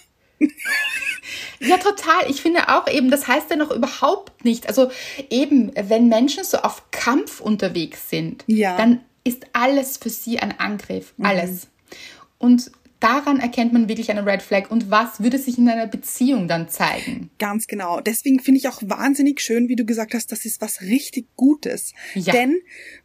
[1.60, 2.28] Ja, total.
[2.28, 4.68] Ich finde auch eben, das heißt ja noch überhaupt nicht.
[4.68, 4.90] Also
[5.30, 8.76] eben, wenn Menschen so auf Kampf unterwegs sind, ja.
[8.76, 11.14] dann ist alles für sie ein Angriff.
[11.16, 11.24] Mhm.
[11.24, 11.68] Alles.
[12.38, 12.70] Und
[13.04, 14.70] daran erkennt man wirklich eine Red Flag.
[14.70, 17.30] Und was würde sich in einer Beziehung dann zeigen?
[17.38, 18.00] Ganz genau.
[18.00, 21.92] Deswegen finde ich auch wahnsinnig schön, wie du gesagt hast, das ist was richtig Gutes.
[22.14, 22.32] Ja.
[22.32, 22.60] Denn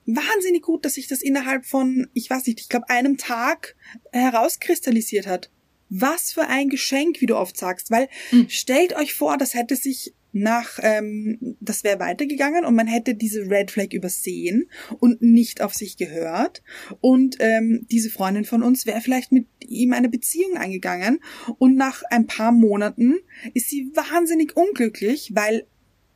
[0.05, 3.75] wahnsinnig gut, dass sich das innerhalb von, ich weiß nicht, ich glaube, einem Tag
[4.13, 5.51] herauskristallisiert hat.
[5.89, 8.47] Was für ein Geschenk, wie du oft sagst, weil mhm.
[8.47, 13.49] stellt euch vor, das hätte sich nach, ähm, das wäre weitergegangen und man hätte diese
[13.49, 16.61] Red Flag übersehen und nicht auf sich gehört.
[17.01, 21.19] Und ähm, diese Freundin von uns wäre vielleicht mit ihm eine Beziehung eingegangen
[21.57, 23.15] und nach ein paar Monaten
[23.53, 25.65] ist sie wahnsinnig unglücklich, weil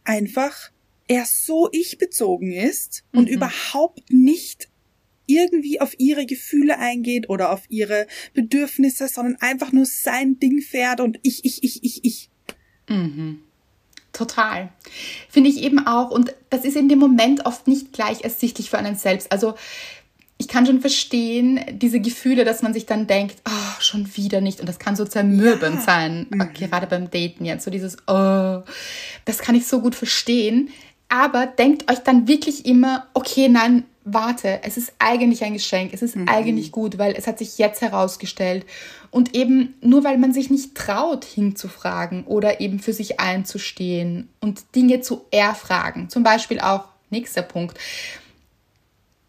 [0.04, 0.72] einfach
[1.08, 3.36] er so ich bezogen ist und mhm.
[3.36, 4.70] überhaupt nicht
[5.26, 11.00] irgendwie auf ihre Gefühle eingeht oder auf ihre Bedürfnisse, sondern einfach nur sein Ding fährt
[11.00, 12.30] und ich, ich, ich, ich, ich.
[12.90, 13.42] Mhm.
[14.14, 14.70] Total.
[15.28, 16.12] Finde ich eben auch.
[16.12, 19.32] Und das ist in dem Moment oft nicht gleich ersichtlich für einen selbst.
[19.32, 19.56] Also
[20.38, 24.60] ich kann schon verstehen, diese Gefühle, dass man sich dann denkt, oh, schon wieder nicht.
[24.60, 25.82] Und das kann so zermürbend ja.
[25.82, 26.54] sein, mhm.
[26.54, 27.66] gerade beim Daten jetzt.
[27.66, 28.62] So dieses, oh,
[29.26, 30.70] das kann ich so gut verstehen.
[31.10, 36.02] Aber denkt euch dann wirklich immer, okay, nein, warte, es ist eigentlich ein Geschenk, es
[36.02, 36.28] ist mhm.
[36.28, 38.66] eigentlich gut, weil es hat sich jetzt herausgestellt.
[39.12, 44.76] Und eben nur weil man sich nicht traut, hinzufragen oder eben für sich einzustehen und
[44.76, 46.10] Dinge zu erfragen.
[46.10, 47.78] Zum Beispiel auch, nächster Punkt,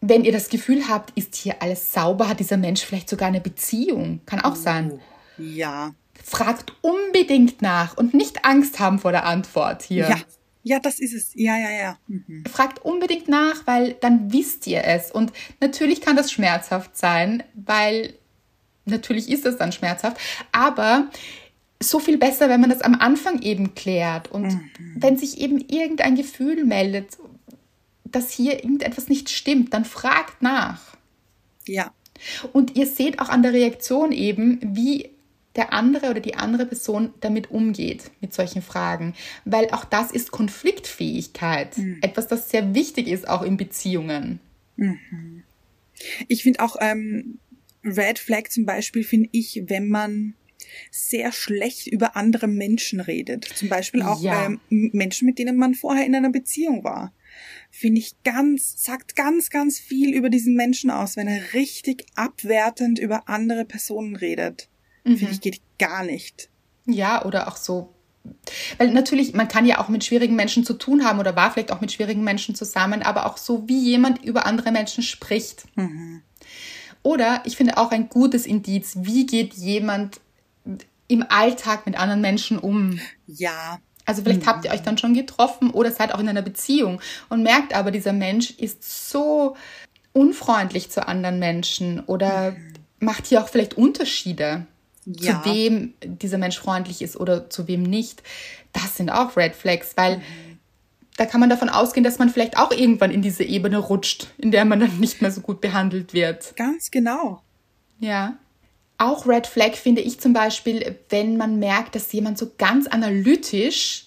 [0.01, 3.41] wenn ihr das Gefühl habt, ist hier alles sauber, hat dieser Mensch vielleicht sogar eine
[3.41, 4.21] Beziehung.
[4.27, 4.93] Kann auch sein.
[4.93, 5.01] Oh,
[5.39, 5.93] ja.
[6.23, 10.09] Fragt unbedingt nach und nicht Angst haben vor der Antwort hier.
[10.09, 10.17] Ja,
[10.65, 11.31] ja, das ist es.
[11.35, 11.99] Ja, ja, ja.
[12.09, 12.43] Mhm.
[12.51, 15.13] Fragt unbedingt nach, weil dann wisst ihr es.
[15.13, 18.15] Und natürlich kann das schmerzhaft sein, weil
[18.87, 20.17] natürlich ist es dann schmerzhaft.
[20.53, 21.11] Aber
[21.83, 24.33] so viel besser, wenn man das am Anfang eben klärt.
[24.33, 24.71] Und mhm.
[24.97, 27.19] wenn sich eben irgendein Gefühl meldet,
[28.05, 30.97] dass hier irgendetwas nicht stimmt, dann fragt nach.
[31.67, 31.93] Ja.
[32.55, 35.11] Und ihr seht auch an der Reaktion eben, wie
[35.57, 39.15] der andere oder die andere Person damit umgeht, mit solchen Fragen.
[39.45, 41.79] Weil auch das ist Konfliktfähigkeit.
[41.79, 41.99] Mhm.
[42.03, 44.41] Etwas, das sehr wichtig ist, auch in Beziehungen.
[44.77, 45.45] Mhm.
[46.27, 47.39] Ich finde auch ähm,
[47.85, 50.35] Red Flag zum Beispiel, finde ich, wenn man
[50.91, 53.45] sehr schlecht über andere Menschen redet.
[53.45, 54.47] Zum Beispiel auch ja.
[54.47, 57.13] ähm, Menschen, mit denen man vorher in einer Beziehung war.
[57.71, 62.99] Finde ich ganz, sagt ganz, ganz viel über diesen Menschen aus, wenn er richtig abwertend
[62.99, 64.69] über andere Personen redet.
[65.05, 65.19] Mhm.
[65.19, 66.49] Finde ich geht gar nicht.
[66.87, 67.95] Ja, oder auch so.
[68.79, 71.73] Weil natürlich, man kann ja auch mit schwierigen Menschen zu tun haben oder war vielleicht
[71.73, 75.65] auch mit schwierigen Menschen zusammen, aber auch so, wie jemand über andere Menschen spricht.
[75.77, 76.23] Mhm.
[77.03, 80.21] Oder ich finde auch ein gutes Indiz, wie geht jemand
[81.07, 82.99] im Alltag mit anderen Menschen um?
[83.27, 83.79] Ja.
[84.07, 84.47] Also vielleicht mhm.
[84.47, 87.91] habt ihr euch dann schon getroffen oder seid auch in einer Beziehung und merkt aber,
[87.91, 89.57] dieser Mensch ist so
[90.13, 92.73] unfreundlich zu anderen Menschen oder mhm.
[93.01, 94.67] macht hier auch vielleicht Unterschiede
[95.07, 95.43] ja.
[95.43, 98.23] zu wem dieser Mensch freundlich ist oder zu wem nicht,
[98.73, 100.59] das sind auch Red Flags, weil mhm.
[101.17, 104.51] da kann man davon ausgehen, dass man vielleicht auch irgendwann in diese Ebene rutscht, in
[104.51, 106.55] der man dann nicht mehr so gut behandelt wird.
[106.57, 107.43] Ganz genau.
[108.01, 108.37] Ja.
[108.99, 114.07] Auch Red Flag finde ich zum Beispiel, wenn man merkt, dass jemand so ganz analytisch,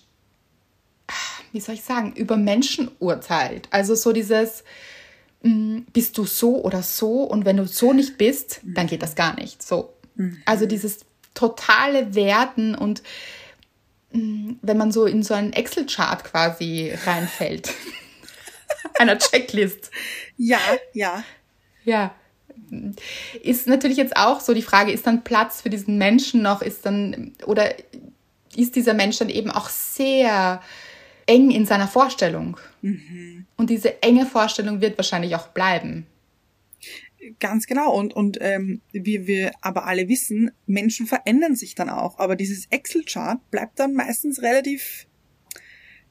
[1.51, 3.67] wie soll ich sagen, über Menschen urteilt.
[3.71, 4.63] Also so dieses,
[5.43, 9.15] mm, bist du so oder so und wenn du so nicht bist, dann geht das
[9.15, 9.61] gar nicht.
[9.61, 10.41] So, Mhm.
[10.45, 13.01] Also dieses totale Werten und
[14.11, 17.71] mm, wenn man so in so einen Excel-Chart quasi reinfällt.
[18.99, 19.91] Einer Checklist.
[20.35, 20.59] Ja,
[20.93, 21.23] ja.
[21.83, 22.13] Ja.
[23.43, 26.85] Ist natürlich jetzt auch so die Frage, ist dann Platz für diesen Menschen noch, ist
[26.85, 27.73] dann, oder
[28.55, 30.61] ist dieser Mensch dann eben auch sehr
[31.27, 32.57] eng in seiner Vorstellung?
[32.81, 33.45] Mhm.
[33.55, 36.07] Und diese enge Vorstellung wird wahrscheinlich auch bleiben.
[37.39, 37.93] Ganz genau.
[37.93, 42.19] Und, und ähm, wie wir aber alle wissen, Menschen verändern sich dann auch.
[42.19, 45.07] Aber dieses Excel-Chart bleibt dann meistens relativ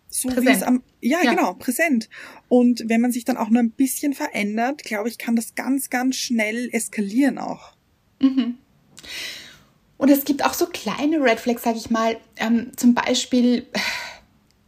[0.08, 0.46] so präsent.
[0.46, 2.08] wie es am ja, ja, genau präsent
[2.48, 5.90] und wenn man sich dann auch nur ein bisschen verändert glaube ich kann das ganz
[5.90, 7.72] ganz schnell eskalieren auch
[8.20, 8.56] mhm.
[9.98, 13.66] und es gibt auch so kleine Red Flags sage ich mal ähm, zum Beispiel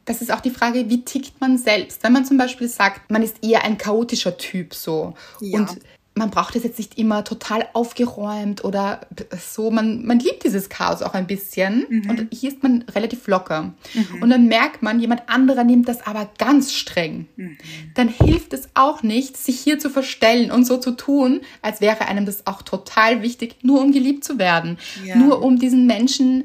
[0.08, 2.02] das ist auch die Frage, wie tickt man selbst?
[2.02, 5.58] Wenn man zum Beispiel sagt, man ist eher ein chaotischer Typ so ja.
[5.58, 5.78] und
[6.18, 9.00] man braucht es jetzt nicht immer total aufgeräumt oder
[9.38, 9.70] so.
[9.70, 11.86] Man, man liebt dieses Chaos auch ein bisschen.
[11.88, 12.10] Mhm.
[12.10, 13.72] Und hier ist man relativ locker.
[13.94, 14.22] Mhm.
[14.22, 17.26] Und dann merkt man, jemand anderer nimmt das aber ganz streng.
[17.36, 17.56] Mhm.
[17.94, 22.06] Dann hilft es auch nicht, sich hier zu verstellen und so zu tun, als wäre
[22.06, 24.78] einem das auch total wichtig, nur um geliebt zu werden.
[25.04, 25.16] Ja.
[25.16, 26.44] Nur um diesen Menschen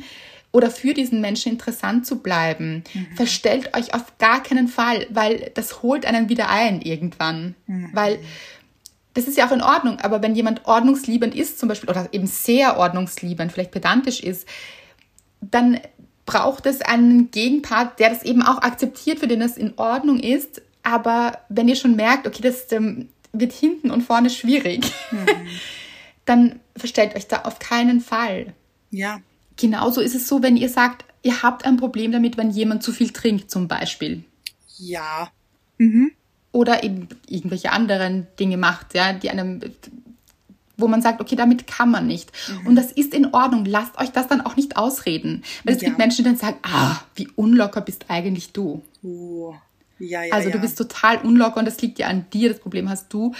[0.51, 2.83] oder für diesen Menschen interessant zu bleiben.
[2.93, 3.07] Mhm.
[3.15, 7.55] Verstellt euch auf gar keinen Fall, weil das holt einen wieder ein irgendwann.
[7.65, 7.89] Mhm.
[7.91, 8.19] Weil
[9.13, 12.27] das ist ja auch in Ordnung, aber wenn jemand ordnungsliebend ist zum Beispiel oder eben
[12.27, 14.47] sehr ordnungsliebend, vielleicht pedantisch ist,
[15.39, 15.79] dann
[16.25, 20.61] braucht es einen Gegenpart, der das eben auch akzeptiert, für den das in Ordnung ist.
[20.81, 25.25] Aber wenn ihr schon merkt, okay, das ähm, wird hinten und vorne schwierig, mhm.
[26.25, 28.53] dann verstellt euch da auf keinen Fall.
[28.89, 29.21] Ja.
[29.57, 32.91] Genauso ist es so, wenn ihr sagt, ihr habt ein Problem damit, wenn jemand zu
[32.91, 34.23] viel trinkt, zum Beispiel.
[34.77, 35.29] Ja.
[35.77, 36.13] Mhm
[36.53, 39.59] oder eben irgendwelche anderen Dinge macht, ja, die einem,
[40.77, 42.31] wo man sagt, okay, damit kann man nicht.
[42.47, 42.67] Mhm.
[42.67, 43.65] Und das ist in Ordnung.
[43.65, 45.43] Lasst euch das dann auch nicht ausreden.
[45.65, 45.89] Weil es ja.
[45.89, 48.81] gibt Menschen, die dann sagen, ah, wie unlocker bist eigentlich du.
[49.03, 49.55] Oh.
[49.99, 52.89] Ja, ja, also du bist total unlocker und das liegt ja an dir, das Problem
[52.89, 53.33] hast du.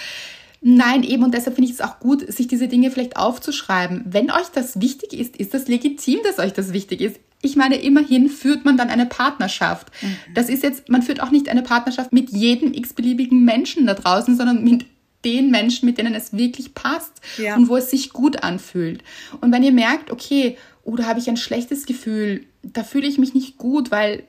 [0.60, 4.02] Nein, eben, und deshalb finde ich es auch gut, sich diese Dinge vielleicht aufzuschreiben.
[4.06, 7.20] Wenn euch das wichtig ist, ist das legitim, dass euch das wichtig ist.
[7.44, 9.90] Ich meine, immerhin führt man dann eine Partnerschaft.
[10.02, 10.16] Mhm.
[10.34, 14.36] Das ist jetzt, man führt auch nicht eine Partnerschaft mit jedem x-beliebigen Menschen da draußen,
[14.36, 14.86] sondern mit
[15.24, 17.56] den Menschen, mit denen es wirklich passt ja.
[17.56, 19.02] und wo es sich gut anfühlt.
[19.40, 23.18] Und wenn ihr merkt, okay, oh, da habe ich ein schlechtes Gefühl, da fühle ich
[23.18, 24.24] mich nicht gut, weil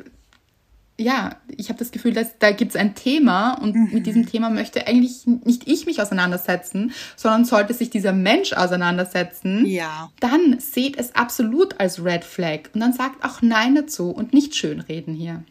[0.97, 3.89] ja, ich habe das Gefühl, dass da gibt es ein Thema und mhm.
[3.91, 9.65] mit diesem Thema möchte eigentlich nicht ich mich auseinandersetzen, sondern sollte sich dieser Mensch auseinandersetzen,
[9.65, 10.11] ja.
[10.19, 14.55] dann seht es absolut als Red Flag und dann sagt auch Nein dazu und nicht
[14.55, 15.43] schönreden hier.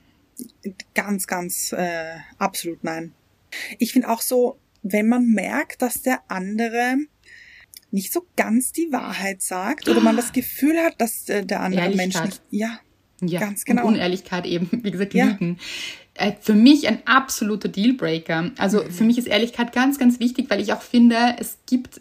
[0.94, 3.12] Ganz, ganz äh, absolut nein.
[3.78, 6.96] Ich finde auch so, wenn man merkt, dass der andere
[7.90, 11.94] nicht so ganz die Wahrheit sagt oder man das Gefühl hat, dass äh, der andere
[11.94, 12.80] Mensch nicht, ja,
[13.20, 13.82] ja, ganz genau.
[13.82, 15.26] Und Unehrlichkeit eben, wie gesagt, ja.
[15.26, 15.58] Lügen.
[16.14, 18.50] Äh, für mich ein absoluter Dealbreaker.
[18.58, 18.90] Also mhm.
[18.90, 22.00] für mich ist Ehrlichkeit ganz, ganz wichtig, weil ich auch finde, es gibt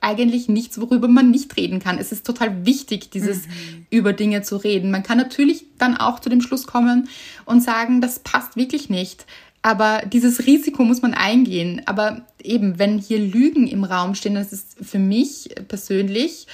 [0.00, 1.98] eigentlich nichts, worüber man nicht reden kann.
[1.98, 3.86] Es ist total wichtig, dieses mhm.
[3.90, 4.90] über Dinge zu reden.
[4.90, 7.08] Man kann natürlich dann auch zu dem Schluss kommen
[7.46, 9.24] und sagen, das passt wirklich nicht.
[9.62, 11.80] Aber dieses Risiko muss man eingehen.
[11.86, 16.46] Aber eben, wenn hier Lügen im Raum stehen, das ist für mich persönlich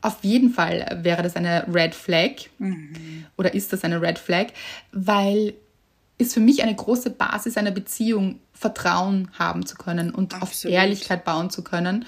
[0.00, 3.26] auf jeden Fall wäre das eine Red Flag mhm.
[3.36, 4.48] oder ist das eine Red Flag,
[4.92, 5.54] weil
[6.18, 10.50] ist für mich eine große Basis einer Beziehung, Vertrauen haben zu können und Absolut.
[10.50, 12.06] auf Ehrlichkeit bauen zu können.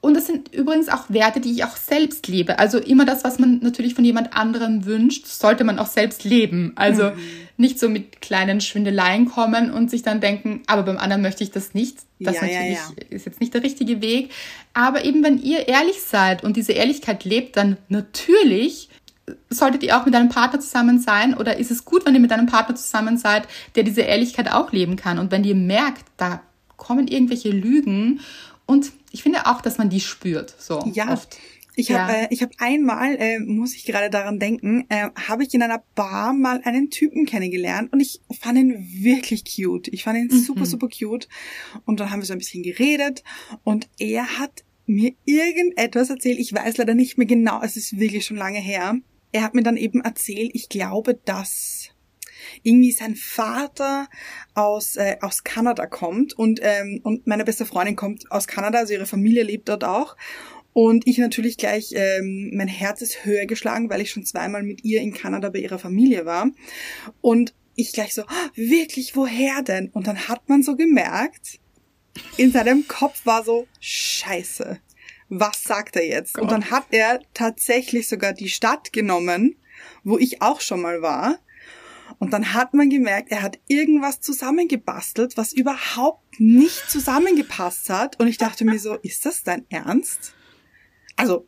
[0.00, 2.58] Und das sind übrigens auch Werte, die ich auch selbst lebe.
[2.58, 6.72] Also immer das, was man natürlich von jemand anderem wünscht, sollte man auch selbst leben.
[6.76, 7.18] Also mhm.
[7.56, 11.50] nicht so mit kleinen Schwindeleien kommen und sich dann denken, aber beim anderen möchte ich
[11.50, 11.98] das nicht.
[12.20, 13.06] Das ja, natürlich ja, ja.
[13.10, 14.30] ist jetzt nicht der richtige Weg.
[14.74, 18.90] Aber eben, wenn ihr ehrlich seid und diese Ehrlichkeit lebt, dann natürlich
[19.50, 22.32] solltet ihr auch mit einem Partner zusammen sein oder ist es gut, wenn ihr mit
[22.32, 25.18] einem Partner zusammen seid, der diese Ehrlichkeit auch leben kann?
[25.18, 26.42] Und wenn ihr merkt, da
[26.76, 28.20] kommen irgendwelche Lügen
[28.66, 30.54] und ich finde auch, dass man die spürt.
[30.58, 31.10] So ja.
[31.10, 31.38] Oft.
[31.74, 32.18] Ich habe ja.
[32.24, 35.82] äh, ich hab einmal, äh, muss ich gerade daran denken, äh, habe ich in einer
[35.94, 39.88] Bar mal einen Typen kennengelernt und ich fand ihn wirklich cute.
[39.88, 40.42] Ich fand ihn mhm.
[40.42, 41.28] super, super cute.
[41.86, 43.24] Und dann haben wir so ein bisschen geredet
[43.64, 46.38] und er hat mir irgendetwas erzählt.
[46.38, 48.96] Ich weiß leider nicht mehr genau, es ist wirklich schon lange her.
[49.32, 51.75] Er hat mir dann eben erzählt, ich glaube, dass
[52.66, 54.08] irgendwie sein Vater
[54.54, 58.92] aus, äh, aus Kanada kommt und, ähm, und meine beste Freundin kommt aus Kanada, also
[58.92, 60.16] ihre Familie lebt dort auch.
[60.72, 64.84] Und ich natürlich gleich, ähm, mein Herz ist höher geschlagen, weil ich schon zweimal mit
[64.84, 66.50] ihr in Kanada bei ihrer Familie war.
[67.22, 69.88] Und ich gleich so, oh, wirklich, woher denn?
[69.88, 71.60] Und dann hat man so gemerkt,
[72.36, 74.78] in seinem Kopf war so, scheiße,
[75.28, 76.34] was sagt er jetzt?
[76.34, 76.42] Gott.
[76.42, 79.56] Und dann hat er tatsächlich sogar die Stadt genommen,
[80.04, 81.38] wo ich auch schon mal war,
[82.18, 88.18] und dann hat man gemerkt, er hat irgendwas zusammengebastelt, was überhaupt nicht zusammengepasst hat.
[88.18, 90.34] Und ich dachte mir so, ist das dein Ernst?
[91.16, 91.46] Also,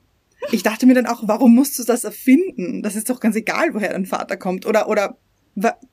[0.53, 2.83] ich dachte mir dann auch, warum musst du das erfinden?
[2.83, 4.67] Das ist doch ganz egal, woher dein Vater kommt.
[4.67, 5.19] Oder, oder,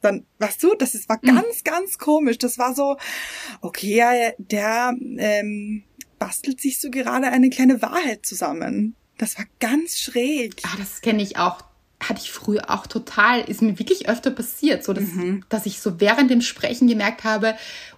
[0.01, 1.36] dann, weißt du, das ist, war mhm.
[1.36, 2.38] ganz, ganz komisch.
[2.38, 2.97] Das war so,
[3.61, 5.84] okay, der ähm,
[6.19, 8.95] bastelt sich so gerade eine kleine Wahrheit zusammen.
[9.17, 10.61] Das war ganz schräg.
[10.63, 11.63] Ah, das kenne ich auch
[12.02, 15.43] hatte ich früher auch total, ist mir wirklich öfter passiert, so dass, mhm.
[15.50, 17.56] dass ich so während dem Sprechen gemerkt habe,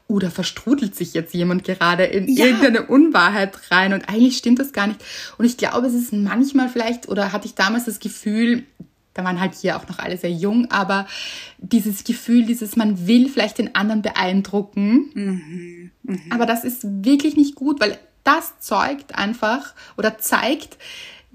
[0.08, 2.46] oh, da verstrudelt sich jetzt jemand gerade in ja.
[2.46, 5.04] irgendeine Unwahrheit rein und eigentlich stimmt das gar nicht.
[5.38, 8.64] Und ich glaube, es ist manchmal vielleicht, oder hatte ich damals das Gefühl,
[9.14, 11.08] da waren halt hier auch noch alle sehr jung, aber
[11.58, 15.10] dieses Gefühl, dieses, man will vielleicht den anderen beeindrucken.
[15.14, 15.92] Mhm.
[16.04, 16.22] Mhm.
[16.30, 20.78] Aber das ist wirklich nicht gut, weil das zeugt einfach oder zeigt,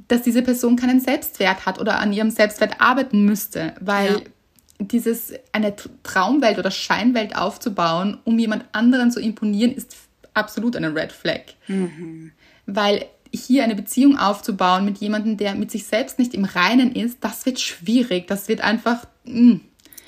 [0.08, 4.20] dass diese Person keinen Selbstwert hat oder an ihrem Selbstwert arbeiten müsste, weil ja.
[4.78, 9.96] dieses eine Traumwelt oder Scheinwelt aufzubauen, um jemand anderen zu imponieren, ist
[10.34, 11.42] absolut eine Red Flag.
[11.68, 12.32] Mhm.
[12.66, 17.18] Weil hier eine Beziehung aufzubauen mit jemandem, der mit sich selbst nicht im Reinen ist,
[17.22, 18.26] das wird schwierig.
[18.26, 19.06] Das wird einfach.
[19.24, 19.54] Mh.
[19.54, 19.60] Mm.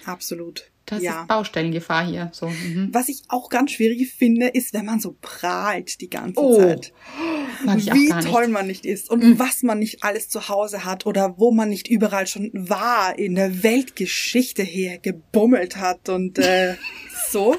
[0.05, 0.65] Absolut.
[0.87, 1.23] Das ja.
[1.23, 2.31] ist Baustellengefahr hier.
[2.33, 2.49] So.
[2.49, 2.91] Mhm.
[2.93, 6.59] Was ich auch ganz schwierig finde, ist, wenn man so prahlt die ganze oh.
[6.59, 6.93] Zeit.
[7.65, 9.39] Wie toll man nicht ist und mhm.
[9.39, 13.37] was man nicht alles zu Hause hat oder wo man nicht überall schon war, in
[13.37, 16.75] der Weltgeschichte her gebummelt hat und äh,
[17.31, 17.57] so.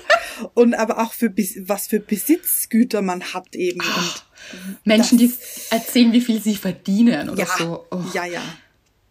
[0.54, 1.34] Und aber auch für
[1.66, 3.82] was für Besitzgüter man hat eben.
[3.82, 4.00] Oh.
[4.54, 5.34] Und Menschen, die
[5.72, 7.86] erzählen, wie viel sie verdienen oder ja, so.
[7.90, 8.04] Oh.
[8.14, 8.42] Ja, ja.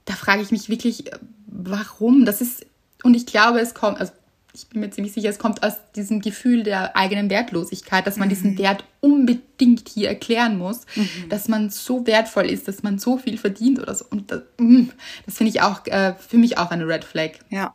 [0.05, 1.05] Da frage ich mich wirklich,
[1.47, 2.25] warum?
[2.25, 2.67] Das ist
[3.05, 4.13] und ich glaube, es kommt, also
[4.55, 8.29] ich bin mir ziemlich sicher, es kommt aus diesem Gefühl der eigenen Wertlosigkeit, dass man
[8.29, 8.31] mhm.
[8.31, 11.29] diesen Wert unbedingt hier erklären muss, mhm.
[11.29, 14.07] dass man so wertvoll ist, dass man so viel verdient oder so.
[14.09, 14.85] Und das, mm,
[15.27, 17.33] das finde ich auch äh, für mich auch eine Red Flag.
[17.51, 17.75] Ja.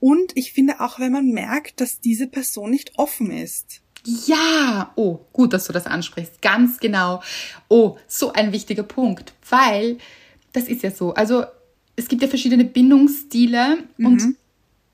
[0.00, 3.82] Und ich finde auch, wenn man merkt, dass diese Person nicht offen ist.
[4.26, 6.42] Ja, oh, gut, dass du das ansprichst.
[6.42, 7.22] Ganz genau.
[7.68, 9.98] Oh, so ein wichtiger Punkt, weil
[10.52, 11.14] das ist ja so.
[11.14, 11.44] Also
[12.02, 14.06] es gibt ja verschiedene Bindungsstile mhm.
[14.06, 14.22] und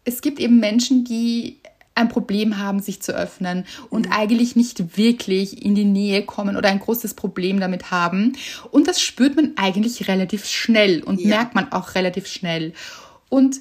[0.04, 1.58] es gibt eben Menschen, die
[1.94, 4.12] ein Problem haben, sich zu öffnen und mhm.
[4.12, 8.36] eigentlich nicht wirklich in die Nähe kommen oder ein großes Problem damit haben.
[8.70, 11.28] Und das spürt man eigentlich relativ schnell und ja.
[11.28, 12.72] merkt man auch relativ schnell.
[13.28, 13.60] Und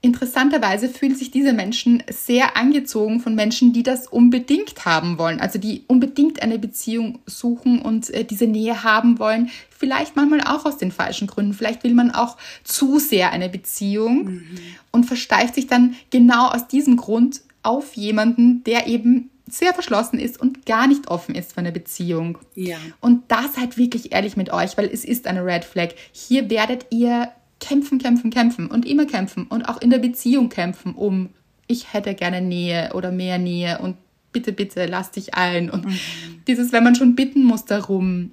[0.00, 5.58] interessanterweise fühlen sich diese Menschen sehr angezogen von Menschen, die das unbedingt haben wollen, also
[5.58, 9.50] die unbedingt eine Beziehung suchen und äh, diese Nähe haben wollen.
[9.70, 11.52] Vielleicht manchmal auch aus den falschen Gründen.
[11.52, 14.58] Vielleicht will man auch zu sehr eine Beziehung mhm.
[14.92, 20.40] und versteift sich dann genau aus diesem Grund auf jemanden, der eben sehr verschlossen ist
[20.40, 22.38] und gar nicht offen ist für eine Beziehung.
[22.54, 22.76] Ja.
[23.00, 25.90] Und da seid wirklich ehrlich mit euch, weil es ist eine Red Flag.
[26.12, 27.30] Hier werdet ihr
[27.60, 31.30] kämpfen, kämpfen, kämpfen und immer kämpfen und auch in der Beziehung kämpfen, um
[31.66, 33.96] ich hätte gerne Nähe oder mehr Nähe und
[34.32, 35.70] bitte, bitte, lass dich ein.
[35.70, 35.98] Und mhm.
[36.46, 38.30] dieses, wenn man schon bitten muss darum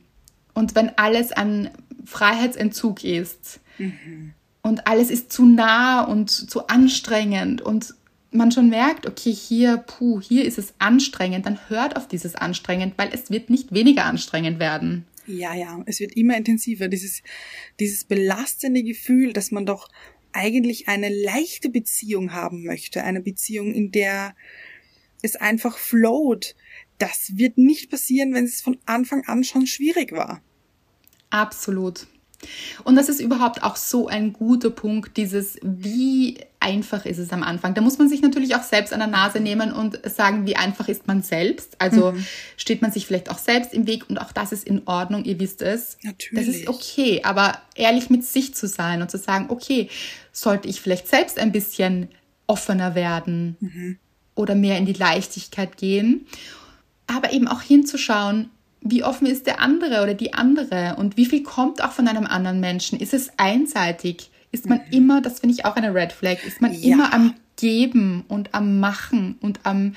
[0.53, 1.69] und wenn alles an
[2.05, 4.34] Freiheitsentzug ist mhm.
[4.61, 7.93] und alles ist zu nah und zu anstrengend und
[8.32, 12.93] man schon merkt, okay, hier, puh, hier ist es anstrengend, dann hört auf dieses anstrengend,
[12.97, 15.05] weil es wird nicht weniger anstrengend werden.
[15.28, 16.88] Ja, ja, es wird immer intensiver.
[16.88, 17.21] Dieses,
[17.80, 19.89] dieses belastende Gefühl, dass man doch
[20.34, 24.36] eigentlich eine leichte Beziehung haben möchte, eine Beziehung, in der
[25.21, 26.55] es einfach float.
[26.97, 30.43] Das wird nicht passieren, wenn es von Anfang an schon schwierig war.
[31.30, 32.07] Absolut.
[32.83, 37.43] Und das ist überhaupt auch so ein guter Punkt, dieses, wie einfach ist es am
[37.43, 37.75] Anfang.
[37.75, 40.87] Da muss man sich natürlich auch selbst an der Nase nehmen und sagen, wie einfach
[40.87, 41.79] ist man selbst.
[41.79, 42.25] Also mhm.
[42.57, 45.39] steht man sich vielleicht auch selbst im Weg und auch das ist in Ordnung, ihr
[45.39, 45.97] wisst es.
[46.01, 46.47] Natürlich.
[46.47, 49.89] Das ist okay, aber ehrlich mit sich zu sein und zu sagen, okay,
[50.31, 52.09] sollte ich vielleicht selbst ein bisschen
[52.47, 53.97] offener werden mhm.
[54.33, 56.25] oder mehr in die Leichtigkeit gehen.
[57.07, 58.49] Aber eben auch hinzuschauen,
[58.88, 62.27] wie offen ist der andere oder die andere und wie viel kommt auch von einem
[62.27, 62.99] anderen Menschen?
[62.99, 64.29] Ist es einseitig?
[64.51, 64.93] Ist man mhm.
[64.93, 66.93] immer, das finde ich auch eine Red Flag, ist man ja.
[66.93, 69.95] immer am Geben und am Machen und am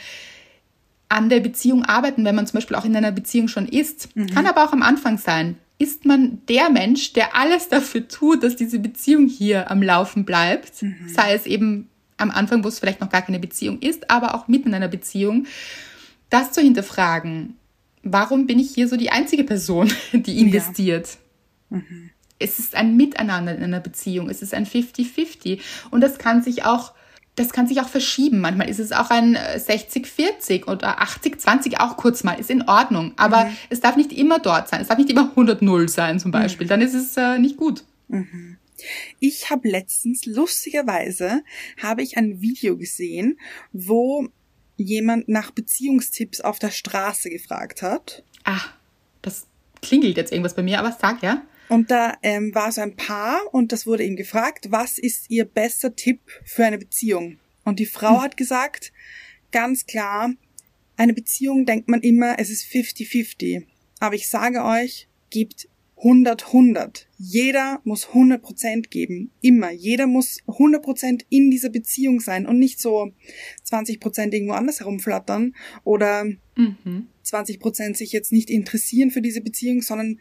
[1.10, 4.14] an der Beziehung arbeiten, wenn man zum Beispiel auch in einer Beziehung schon ist.
[4.14, 4.28] Mhm.
[4.28, 5.56] Kann aber auch am Anfang sein.
[5.78, 10.82] Ist man der Mensch, der alles dafür tut, dass diese Beziehung hier am Laufen bleibt?
[10.82, 11.08] Mhm.
[11.08, 14.48] Sei es eben am Anfang, wo es vielleicht noch gar keine Beziehung ist, aber auch
[14.48, 15.46] mitten in einer Beziehung.
[16.30, 17.57] Das zu hinterfragen
[18.02, 21.18] warum bin ich hier so die einzige Person, die investiert?
[21.70, 21.78] Ja.
[21.78, 22.10] Mhm.
[22.40, 24.30] Es ist ein Miteinander in einer Beziehung.
[24.30, 25.60] Es ist ein 50-50.
[25.90, 26.92] Und das kann sich auch,
[27.34, 28.40] das kann sich auch verschieben.
[28.40, 32.34] Manchmal ist es auch ein 60-40 äh, oder 80-20 auch kurz mal.
[32.34, 33.12] Ist in Ordnung.
[33.16, 33.56] Aber mhm.
[33.70, 34.80] es darf nicht immer dort sein.
[34.80, 36.66] Es darf nicht immer 100-0 sein zum Beispiel.
[36.66, 36.70] Mhm.
[36.70, 37.82] Dann ist es äh, nicht gut.
[38.06, 38.58] Mhm.
[39.18, 41.42] Ich habe letztens, lustigerweise,
[41.82, 43.38] habe ich ein Video gesehen,
[43.72, 44.28] wo
[44.78, 48.24] jemand nach Beziehungstipps auf der Straße gefragt hat.
[48.44, 48.62] Ah,
[49.20, 49.46] das
[49.82, 51.42] klingelt jetzt irgendwas bei mir, aber sag ja.
[51.68, 55.44] Und da ähm, war so ein Paar und das wurde ihm gefragt, was ist ihr
[55.44, 57.38] bester Tipp für eine Beziehung?
[57.64, 58.22] Und die Frau hm.
[58.22, 58.92] hat gesagt,
[59.52, 60.30] ganz klar,
[60.96, 63.64] eine Beziehung denkt man immer, es ist 50-50.
[64.00, 65.68] Aber ich sage euch, gibt
[65.98, 67.08] 100, 100.
[67.16, 69.32] Jeder muss 100 Prozent geben.
[69.40, 69.70] Immer.
[69.70, 73.12] Jeder muss 100 Prozent in dieser Beziehung sein und nicht so
[73.64, 76.24] 20 Prozent irgendwo anders herumflattern oder
[76.56, 77.08] mhm.
[77.22, 80.18] 20 Prozent sich jetzt nicht interessieren für diese Beziehung, sondern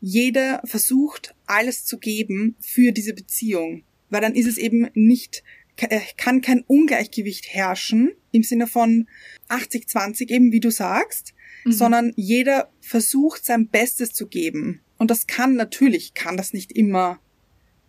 [0.00, 3.84] jeder versucht, alles zu geben für diese Beziehung.
[4.10, 5.42] Weil dann ist es eben nicht,
[5.76, 9.08] äh, kann kein Ungleichgewicht herrschen im Sinne von
[9.48, 11.34] 80, 20 eben, wie du sagst,
[11.64, 11.72] mhm.
[11.72, 14.80] sondern jeder versucht sein Bestes zu geben.
[15.00, 17.18] Und das kann natürlich, kann das nicht immer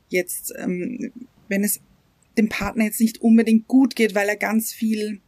[0.07, 1.11] jetzt, ähm,
[1.49, 1.81] wenn es
[2.37, 5.19] dem Partner jetzt nicht unbedingt gut geht, weil er ganz viel,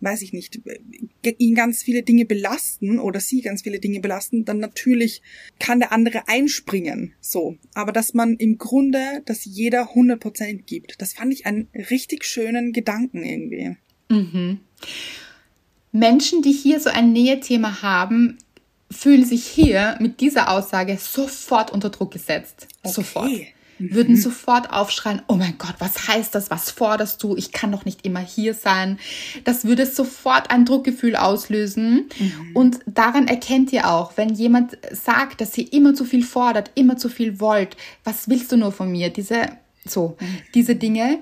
[0.00, 0.60] weiß ich nicht,
[1.38, 5.20] ihn ganz viele Dinge belasten oder sie ganz viele Dinge belasten, dann natürlich
[5.58, 7.56] kann der andere einspringen, so.
[7.74, 12.72] Aber dass man im Grunde, dass jeder 100% gibt, das fand ich einen richtig schönen
[12.72, 13.76] Gedanken irgendwie.
[14.08, 14.60] Mhm.
[15.90, 18.38] Menschen, die hier so ein Nähethema haben,
[18.90, 22.68] fühlen sich hier mit dieser Aussage sofort unter Druck gesetzt.
[22.82, 22.94] Okay.
[22.94, 23.30] Sofort.
[23.78, 23.94] Mhm.
[23.94, 26.50] Würden sofort aufschreien, oh mein Gott, was heißt das?
[26.50, 27.36] Was forderst du?
[27.36, 28.98] Ich kann doch nicht immer hier sein.
[29.44, 32.08] Das würde sofort ein Druckgefühl auslösen.
[32.18, 32.32] Mhm.
[32.54, 36.96] Und daran erkennt ihr auch, wenn jemand sagt, dass ihr immer zu viel fordert, immer
[36.96, 39.10] zu viel wollt, was willst du nur von mir?
[39.10, 39.48] Diese,
[39.84, 40.38] so, mhm.
[40.54, 41.18] diese Dinge,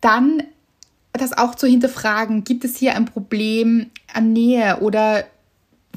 [0.00, 0.42] dann
[1.12, 5.26] das auch zu hinterfragen, gibt es hier ein Problem an Nähe oder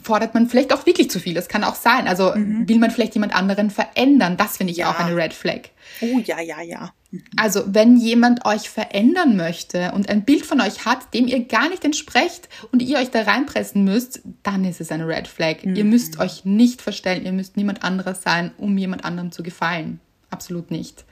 [0.01, 1.33] fordert man vielleicht auch wirklich zu viel.
[1.33, 2.07] Das kann auch sein.
[2.07, 2.67] Also mhm.
[2.67, 4.37] will man vielleicht jemand anderen verändern.
[4.37, 4.89] Das finde ich ja.
[4.89, 5.69] auch eine Red Flag.
[6.01, 6.93] Oh ja, ja, ja.
[7.11, 7.23] Mhm.
[7.37, 11.69] Also wenn jemand euch verändern möchte und ein Bild von euch hat, dem ihr gar
[11.69, 15.63] nicht entsprecht und ihr euch da reinpressen müsst, dann ist es eine Red Flag.
[15.63, 15.75] Mhm.
[15.75, 17.25] Ihr müsst euch nicht verstellen.
[17.25, 19.99] Ihr müsst niemand anderes sein, um jemand anderem zu gefallen.
[20.29, 21.05] Absolut nicht.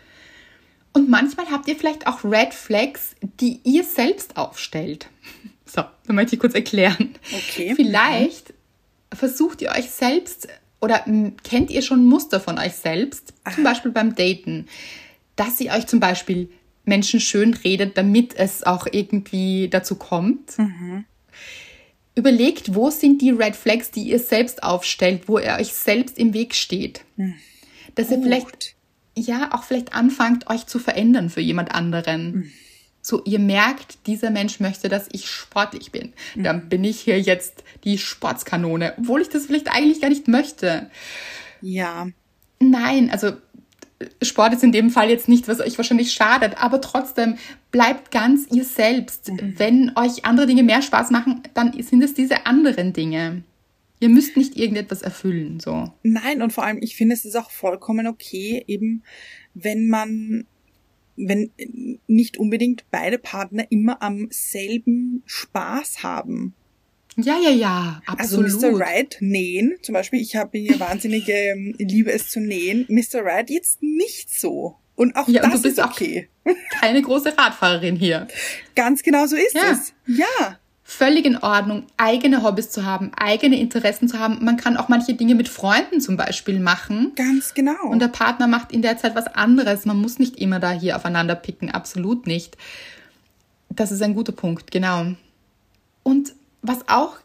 [0.92, 5.08] Und manchmal habt ihr vielleicht auch Red Flags, die ihr selbst aufstellt.
[5.72, 7.14] So, dann möchte ich kurz erklären.
[7.32, 7.74] Okay.
[7.76, 8.56] Vielleicht
[9.14, 10.48] versucht ihr euch selbst
[10.82, 11.04] oder
[11.44, 13.56] kennt ihr schon Muster von euch selbst, Ach.
[13.56, 14.68] zum Beispiel beim Daten,
[15.36, 16.50] dass ihr euch zum Beispiel
[16.86, 20.58] Menschen schön redet, damit es auch irgendwie dazu kommt.
[20.58, 21.06] Mhm.
[22.16, 26.34] Überlegt, wo sind die Red Flags, die ihr selbst aufstellt, wo ihr euch selbst im
[26.34, 27.06] Weg steht.
[27.96, 28.26] Dass ihr Gut.
[28.26, 28.76] vielleicht,
[29.16, 32.52] ja, auch vielleicht anfangt, euch zu verändern für jemand anderen.
[33.02, 36.14] So, ihr merkt, dieser Mensch möchte, dass ich sportlich bin.
[36.36, 40.90] Dann bin ich hier jetzt die Sportskanone, obwohl ich das vielleicht eigentlich gar nicht möchte.
[41.62, 42.08] Ja,
[42.60, 43.32] Nein, also
[44.22, 47.38] Sport ist in dem Fall jetzt nichts, was euch wahrscheinlich schadet, aber trotzdem
[47.72, 49.32] bleibt ganz ihr selbst.
[49.42, 53.44] Wenn euch andere Dinge mehr Spaß machen, dann sind es diese anderen Dinge.
[54.00, 55.92] Ihr müsst nicht irgendetwas erfüllen, so.
[56.04, 59.04] Nein, und vor allem, ich finde, es ist auch vollkommen okay, eben,
[59.54, 60.46] wenn man,
[61.20, 61.52] wenn
[62.08, 66.54] nicht unbedingt beide Partner immer am selben Spaß haben.
[67.18, 68.62] Ja, ja, ja, Also absolut.
[68.74, 68.80] Mr.
[68.80, 72.86] Right nähen, zum Beispiel, ich habe hier wahnsinnige ähm, Liebe es zu nähen.
[72.88, 73.24] Mr.
[73.26, 74.76] Right jetzt nicht so.
[74.96, 76.30] Und auch Ja, und das du bist ist auch- okay.
[76.80, 78.28] Keine große Radfahrerin hier.
[78.76, 79.72] Ganz genau so ist Ja.
[79.72, 79.94] es.
[80.08, 80.60] Ja.
[80.92, 84.44] Völlig in Ordnung, eigene Hobbys zu haben, eigene Interessen zu haben.
[84.44, 87.12] Man kann auch manche Dinge mit Freunden zum Beispiel machen.
[87.16, 87.86] Ganz genau.
[87.88, 89.86] Und der Partner macht in der Zeit was anderes.
[89.86, 92.58] Man muss nicht immer da hier aufeinander picken, absolut nicht.
[93.70, 95.06] Das ist ein guter Punkt, genau.
[96.02, 96.34] Und
[96.64, 97.18] was auch,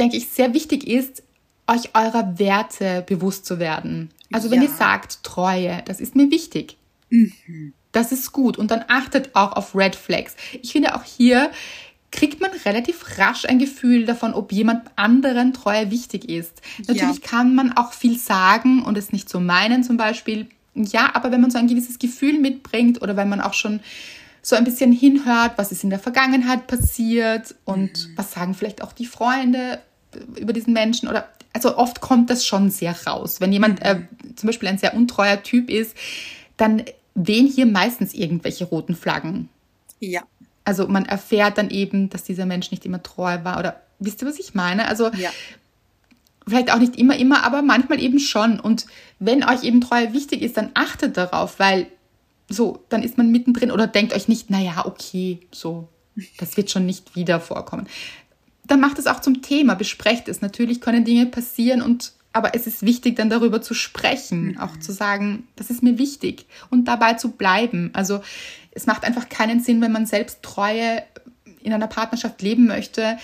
[0.00, 1.22] denke ich, sehr wichtig ist,
[1.68, 4.10] euch eurer Werte bewusst zu werden.
[4.32, 4.68] Also wenn Ja.
[4.68, 6.76] ihr sagt, Treue, das ist mir wichtig.
[7.92, 8.58] Das ist gut.
[8.58, 10.34] Und dann achtet auch auf Red Flags.
[10.60, 11.52] Ich finde auch hier
[12.12, 16.62] kriegt man relativ rasch ein Gefühl davon, ob jemand anderen Treue wichtig ist.
[16.86, 17.28] Natürlich Ja.
[17.28, 20.46] kann man auch viel sagen und es nicht so meinen zum Beispiel.
[20.74, 23.80] Ja, aber wenn man so ein gewisses Gefühl mitbringt oder wenn man auch schon
[24.42, 28.92] so ein bisschen hinhört, was ist in der Vergangenheit passiert und was sagen vielleicht auch
[28.92, 29.80] die Freunde
[30.36, 33.40] über diesen Menschen oder also oft kommt das schon sehr raus.
[33.40, 34.00] Wenn jemand äh,
[34.36, 35.96] zum Beispiel ein sehr untreuer Typ ist,
[36.56, 36.82] dann
[37.14, 39.48] wehen hier meistens irgendwelche roten Flaggen.
[40.00, 40.22] ja.
[40.64, 44.28] Also man erfährt dann eben, dass dieser Mensch nicht immer treu war oder wisst ihr,
[44.28, 44.86] was ich meine?
[44.88, 45.30] Also Ja.
[46.46, 48.60] vielleicht auch nicht immer, immer, aber manchmal eben schon.
[48.60, 48.86] Und
[49.18, 51.86] wenn euch eben Treue wichtig ist, dann achtet darauf, weil
[52.48, 55.88] so, dann ist man mittendrin oder denkt euch nicht, naja, okay, so,
[56.38, 57.86] das wird schon nicht wieder vorkommen.
[58.66, 60.40] Dann macht es auch zum Thema, besprecht es.
[60.40, 64.92] Natürlich können Dinge passieren und aber es ist wichtig, dann darüber zu sprechen, auch zu
[64.92, 67.90] sagen, das ist mir wichtig und dabei zu bleiben.
[67.92, 68.22] Also
[68.70, 71.02] es macht einfach keinen Sinn, wenn man selbst Treue
[71.62, 73.18] in einer Partnerschaft leben möchte,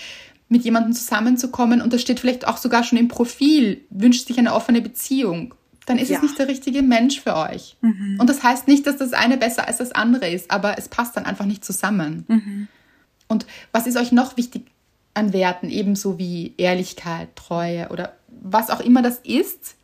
[0.47, 4.53] mit jemandem zusammenzukommen und das steht vielleicht auch sogar schon im Profil, wünscht sich eine
[4.53, 5.53] offene Beziehung.
[5.85, 6.17] Dann ist Ja.
[6.17, 7.75] es nicht der richtige Mensch für euch.
[8.19, 11.15] Und das heißt nicht, dass das eine besser als das andere ist, aber es passt
[11.17, 12.67] dann einfach nicht zusammen.
[13.27, 14.65] Und was ist euch noch wichtig
[15.15, 19.75] an Werten, ebenso wie Ehrlichkeit, Treue oder was auch immer das ist?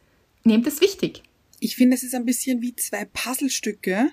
[0.44, 1.24] Nehmt es wichtig.
[1.60, 4.10] Ich finde, es ist ein bisschen wie zwei Puzzlestücke,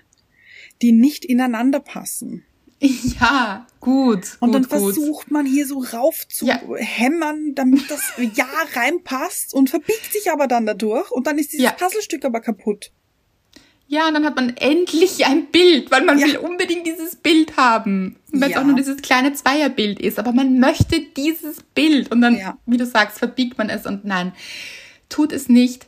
[0.81, 2.45] die nicht ineinander passen.
[3.21, 4.37] Ja, gut.
[4.41, 4.71] Und gut, dann gut.
[4.71, 6.61] versucht man hier so rauf zu Ja.
[6.77, 8.01] hämmern, damit das
[8.35, 11.71] Ja reinpasst und verbiegt sich aber dann dadurch und dann ist dieses Ja.
[11.73, 12.91] Puzzlestück aber kaputt.
[13.93, 16.27] Ja, und dann hat man endlich ein Bild, weil man Ja.
[16.27, 18.17] will unbedingt dieses Bild haben.
[18.31, 18.61] Wenn es Ja.
[18.61, 20.19] auch nur dieses kleine Zweierbild ist.
[20.19, 22.11] Aber man möchte dieses Bild.
[22.11, 22.57] Und dann, Ja.
[22.65, 23.85] wie du sagst, verbiegt man es.
[23.85, 24.33] Und nein,
[25.11, 25.85] tut es nicht.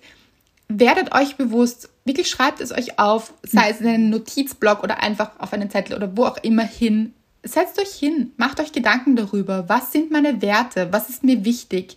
[0.68, 5.30] Werdet euch bewusst, wirklich schreibt es euch auf, sei es in einen Notizblock oder einfach
[5.40, 7.14] auf einen Zettel oder wo auch immer hin.
[7.42, 9.66] Setzt euch hin, macht euch Gedanken darüber.
[9.70, 10.88] Was sind meine Werte?
[10.92, 11.96] Was ist mir wichtig?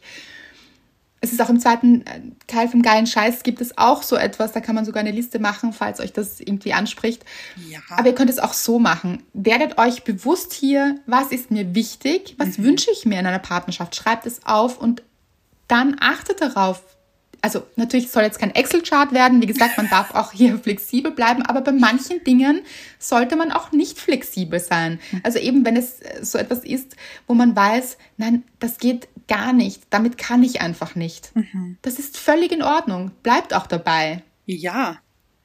[1.20, 4.52] Es ist auch im zweiten äh, Teil vom geilen Scheiß gibt es auch so etwas,
[4.52, 7.24] da kann man sogar eine Liste machen, falls euch das irgendwie anspricht.
[7.70, 7.80] Ja.
[7.90, 9.24] Aber ihr könnt es auch so machen.
[9.34, 13.96] Werdet euch bewusst hier, was ist mir wichtig, was wünsche ich mir in einer Partnerschaft.
[13.96, 15.02] Schreibt es auf und
[15.68, 16.84] dann achtet darauf.
[17.42, 19.42] Also natürlich soll jetzt kein Excel-Chart werden.
[19.42, 22.62] Wie gesagt, man darf auch hier flexibel bleiben, aber bei manchen Dingen
[23.00, 25.00] sollte man auch nicht flexibel sein.
[25.24, 26.96] Also eben, wenn es äh, so etwas ist,
[27.28, 31.32] wo man weiß, nein, das geht gar nicht, damit kann ich einfach nicht.
[31.82, 33.12] Das ist völlig in Ordnung.
[33.24, 35.00] Bleibt auch dabei Ja.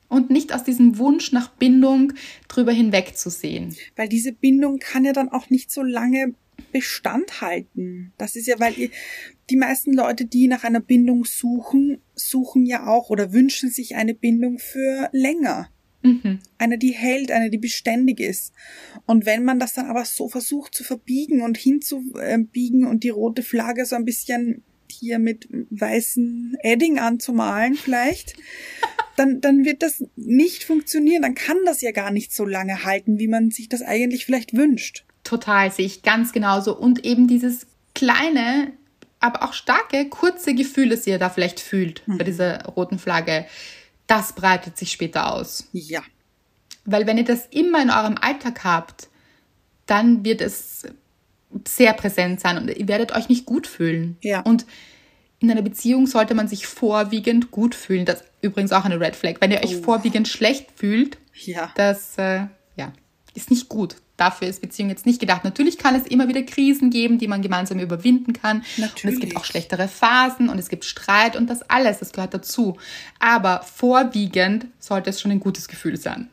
[0.09, 2.13] und nicht aus diesem Wunsch nach Bindung
[2.49, 3.77] drüber hinwegzusehen.
[3.97, 6.35] Weil diese Bindung kann ja dann auch nicht so lange
[6.71, 8.13] Bestand halten.
[8.19, 8.91] Das ist ja, weil
[9.51, 14.15] die meisten Leute, die nach einer Bindung suchen, suchen ja auch oder wünschen sich eine
[14.15, 15.69] Bindung für länger.
[16.03, 16.41] Mhm.
[16.59, 18.53] Eine, die hält, eine, die beständig ist.
[19.07, 23.43] Und wenn man das dann aber so versucht zu verbiegen und hinzubiegen und die rote
[23.43, 28.35] Flagge so ein bisschen hier mit weißen Edding anzumalen vielleicht,
[29.17, 31.23] dann, dann wird das nicht funktionieren.
[31.23, 34.57] Dann kann das ja gar nicht so lange halten, wie man sich das eigentlich vielleicht
[34.57, 35.05] wünscht.
[35.25, 36.77] Total, sehe ich ganz genauso.
[36.77, 38.73] Und eben dieses kleine,
[39.21, 43.47] aber auch starke, kurze Gefühl, das ihr da vielleicht fühlt bei dieser roten Flagge,
[44.13, 45.69] das breitet sich später aus.
[45.73, 46.03] Ja.
[46.85, 49.09] Weil wenn ihr das immer in eurem Alltag habt,
[49.87, 50.83] dann wird es
[51.67, 54.19] sehr präsent sein und ihr werdet euch nicht gut fühlen.
[54.21, 54.41] Ja.
[54.41, 54.67] Und
[55.39, 58.05] in einer Beziehung sollte man sich vorwiegend gut fühlen.
[58.05, 59.37] Das ist übrigens auch eine Red Flag.
[59.41, 59.83] Wenn ihr euch Oh.
[59.83, 61.71] vorwiegend schlecht fühlt, Ja.
[61.75, 62.47] das äh,
[62.77, 62.93] ja,
[63.35, 63.97] ist nicht gut.
[64.23, 65.43] Dafür ist Beziehung jetzt nicht gedacht.
[65.43, 68.59] Natürlich kann es immer wieder Krisen geben, die man gemeinsam überwinden kann.
[68.59, 69.19] Und es Natürlich.
[69.19, 72.77] gibt auch schlechtere Phasen und es gibt Streit und das alles, das gehört dazu.
[73.19, 76.29] Aber vorwiegend sollte es schon ein gutes Gefühl sein.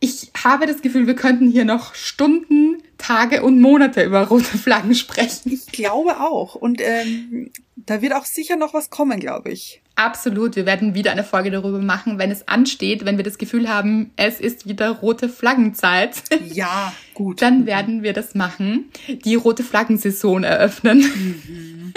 [0.00, 4.96] Ich habe das Gefühl, wir könnten hier noch Stunden, Tage und Monate über rote Flaggen
[4.96, 5.52] sprechen.
[5.52, 6.56] Ich glaube auch.
[6.56, 7.52] Und ähm,
[7.88, 9.82] da wird auch sicher noch was kommen, glaube ich.
[9.94, 13.68] Absolut, wir werden wieder eine Folge darüber machen, wenn es ansteht, wenn wir das Gefühl
[13.68, 16.22] haben, es ist wieder rote Flaggenzeit.
[16.52, 17.40] Ja, gut.
[17.42, 21.92] Dann werden wir das machen, die rote Flaggensaison eröffnen.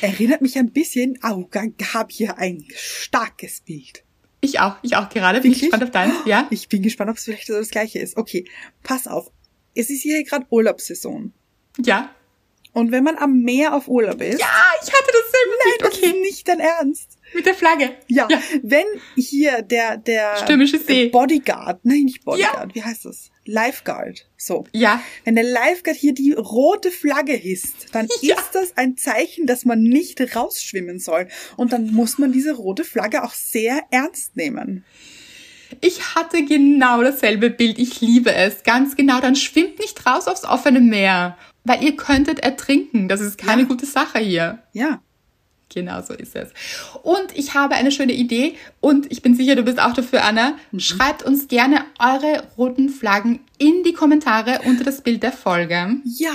[0.00, 4.02] Erinnert mich ein bisschen, au, ich habe hier ein starkes Bild.
[4.40, 5.40] Ich auch, ich auch gerade.
[5.40, 5.70] Bin ich Wirklich?
[5.70, 6.46] gespannt auf deins, ja?
[6.50, 8.16] Ich bin gespannt, ob es vielleicht so das gleiche ist.
[8.16, 8.46] Okay,
[8.82, 9.30] pass auf.
[9.74, 11.32] Es ist hier gerade Urlaubssaison.
[11.84, 12.14] Ja.
[12.74, 14.46] Und wenn man am Meer auf Urlaub ist, Ja,
[14.82, 15.80] ich hatte dasselbe Bild.
[15.80, 17.18] das ist Okay, nicht dein Ernst.
[17.32, 17.92] mit der Flagge.
[18.08, 18.28] Ja,
[18.62, 18.84] wenn
[19.16, 21.08] hier der der Stürmische See.
[21.08, 23.30] Bodyguard, nein, nicht Bodyguard, wie heißt das?
[23.46, 24.26] Lifeguard.
[24.36, 24.64] So.
[24.72, 28.36] Ja, Wenn der Lifeguard hier die rote Flagge hisst, dann Ja.
[28.38, 31.28] ist das ein Zeichen, dass man nicht rausschwimmen soll.
[31.56, 34.84] Und dann muss man diese rote Flagge auch sehr ernst nehmen.
[35.80, 37.78] ich hatte genau dasselbe Bild.
[37.78, 38.62] Ich liebe es.
[38.62, 39.20] Ganz genau.
[39.20, 41.36] Dann schwimmt nicht raus aufs offene Meer.
[41.64, 43.08] Weil ihr könntet ertrinken.
[43.08, 43.68] Das ist keine Ja.
[43.68, 44.58] gute Sache hier.
[44.72, 45.00] Ja.
[45.72, 46.50] Genau so ist es.
[47.02, 50.56] Und ich habe eine schöne Idee und ich bin sicher, du bist auch dafür, Anna.
[50.70, 50.78] Mhm.
[50.80, 55.96] Schreibt uns gerne eure roten Flaggen in die Kommentare unter das Bild der Folge.
[56.04, 56.30] Ja.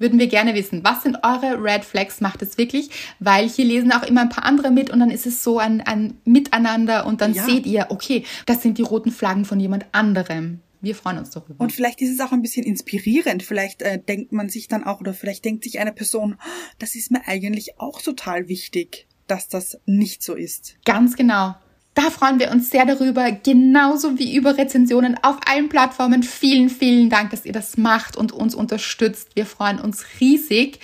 [0.00, 2.20] Würden wir gerne wissen, was sind eure Red Flags?
[2.20, 2.88] Macht es wirklich?
[3.18, 5.80] Weil hier lesen auch immer ein paar andere mit und dann ist es so ein,
[5.80, 7.44] ein Miteinander und dann Ja.
[7.44, 10.60] seht ihr, okay, das sind die roten Flaggen von jemand anderem.
[10.80, 11.62] Wir freuen uns darüber.
[11.62, 13.42] Und vielleicht ist es auch ein bisschen inspirierend.
[13.42, 16.94] Vielleicht äh, denkt man sich dann auch, oder vielleicht denkt sich eine Person, "Oh, das
[16.94, 20.76] ist mir eigentlich auch total wichtig, dass das nicht so ist.
[20.84, 21.54] Ganz genau.
[21.94, 26.22] Da freuen wir uns sehr darüber, genauso wie über Rezensionen auf allen Plattformen.
[26.22, 29.30] Vielen, vielen Dank, dass ihr das macht und uns unterstützt.
[29.34, 30.78] Wir freuen uns riesig.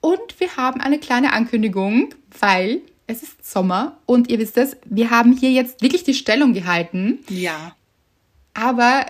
[0.00, 5.10] Und wir haben eine kleine Ankündigung, weil es ist Sommer und ihr wisst es, wir
[5.10, 7.18] haben hier jetzt wirklich die Stellung gehalten.
[7.28, 7.76] Ja.
[8.54, 9.06] Aber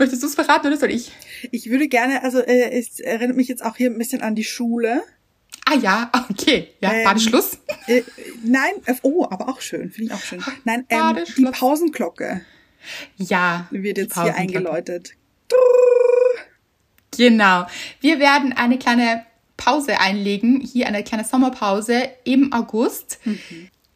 [0.00, 1.12] möchtest du es verraten oder soll ich?
[1.52, 4.44] Ich würde gerne, also äh, es erinnert mich jetzt auch hier ein bisschen an die
[4.44, 5.02] Schule.
[5.66, 6.68] Ah ja, okay.
[6.80, 7.58] Ja, Ähm, Badeschluss.
[7.86, 8.02] Äh,
[8.42, 10.42] nein, äh, oh, aber auch schön, finde ich auch schön.
[10.64, 11.44] Nein, ähm, die.
[11.44, 12.40] Pausenglocke
[13.16, 13.68] Ja.
[13.70, 15.12] wird jetzt hier eingeläutet.
[17.16, 17.66] Genau.
[18.00, 19.24] Wir werden eine kleine
[19.56, 23.18] Pause einlegen, hier eine kleine Sommerpause im August.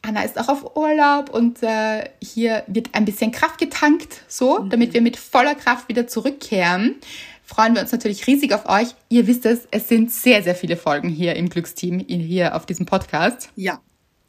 [0.06, 4.92] Anna ist auch auf Urlaub und äh, hier wird ein bisschen Kraft getankt, so, damit
[4.92, 6.96] wir mit voller Kraft wieder zurückkehren.
[7.44, 8.88] Freuen wir uns natürlich riesig auf euch.
[9.08, 12.86] Ihr wisst es, es sind sehr, sehr viele Folgen hier im Glücksteam, hier auf diesem
[12.86, 13.50] Podcast.
[13.56, 13.80] Ja.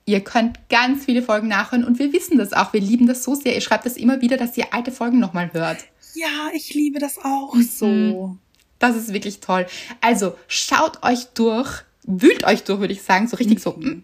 [0.05, 2.73] Ihr könnt ganz viele Folgen nachhören und wir wissen das auch.
[2.73, 3.55] Wir lieben das so sehr.
[3.55, 5.79] Ihr schreibt das immer wieder, dass ihr alte Folgen nochmal hört.
[6.13, 7.61] Ja, ich liebe das auch Mhm.
[7.63, 8.37] so.
[8.79, 9.65] Das ist wirklich toll.
[10.01, 13.71] Also schaut euch durch, wühlt euch durch, würde ich sagen, so richtig so.
[13.71, 14.03] mm,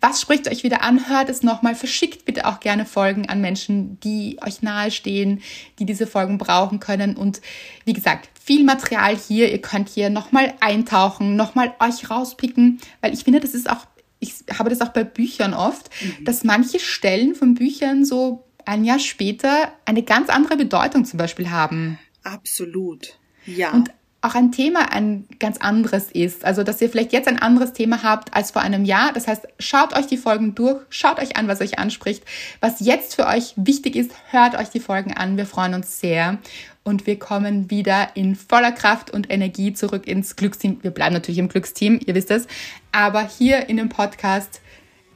[0.00, 1.08] Was spricht euch wieder an?
[1.08, 1.74] Hört es nochmal.
[1.74, 5.42] Verschickt bitte auch gerne Folgen an Menschen, die euch nahestehen,
[5.78, 7.16] die diese Folgen brauchen können.
[7.16, 7.40] Und
[7.84, 9.50] wie gesagt, viel Material hier.
[9.50, 13.86] Ihr könnt hier nochmal eintauchen, nochmal euch rauspicken, weil ich finde, das ist auch,
[14.18, 15.90] ich habe das auch bei Büchern oft,
[16.22, 21.50] dass manche Stellen von Büchern so ein Jahr später eine ganz andere Bedeutung zum Beispiel
[21.50, 23.18] haben Absolut.
[23.46, 23.72] Ja.
[23.72, 23.90] und
[24.22, 26.44] auch ein Thema ein ganz anderes ist.
[26.44, 29.12] Also, dass ihr vielleicht jetzt ein anderes Thema habt als vor einem Jahr.
[29.12, 32.24] Das heißt, schaut euch die Folgen durch, schaut euch an, was euch anspricht.
[32.60, 35.36] Was jetzt für euch wichtig ist, hört euch die Folgen an.
[35.36, 36.38] Wir freuen uns sehr.
[36.84, 40.78] Und wir kommen wieder in voller Kraft und Energie zurück ins Glücksteam.
[40.82, 42.46] Wir bleiben natürlich im Glücksteam, ihr wisst es.
[42.92, 44.60] Aber hier in dem Podcast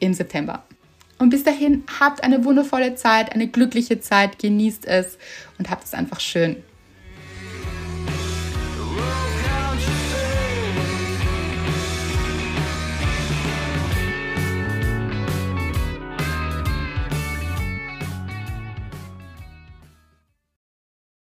[0.01, 0.65] im September.
[1.19, 5.17] Und bis dahin habt eine wundervolle Zeit, eine glückliche Zeit, genießt es
[5.59, 6.57] und habt es einfach schön.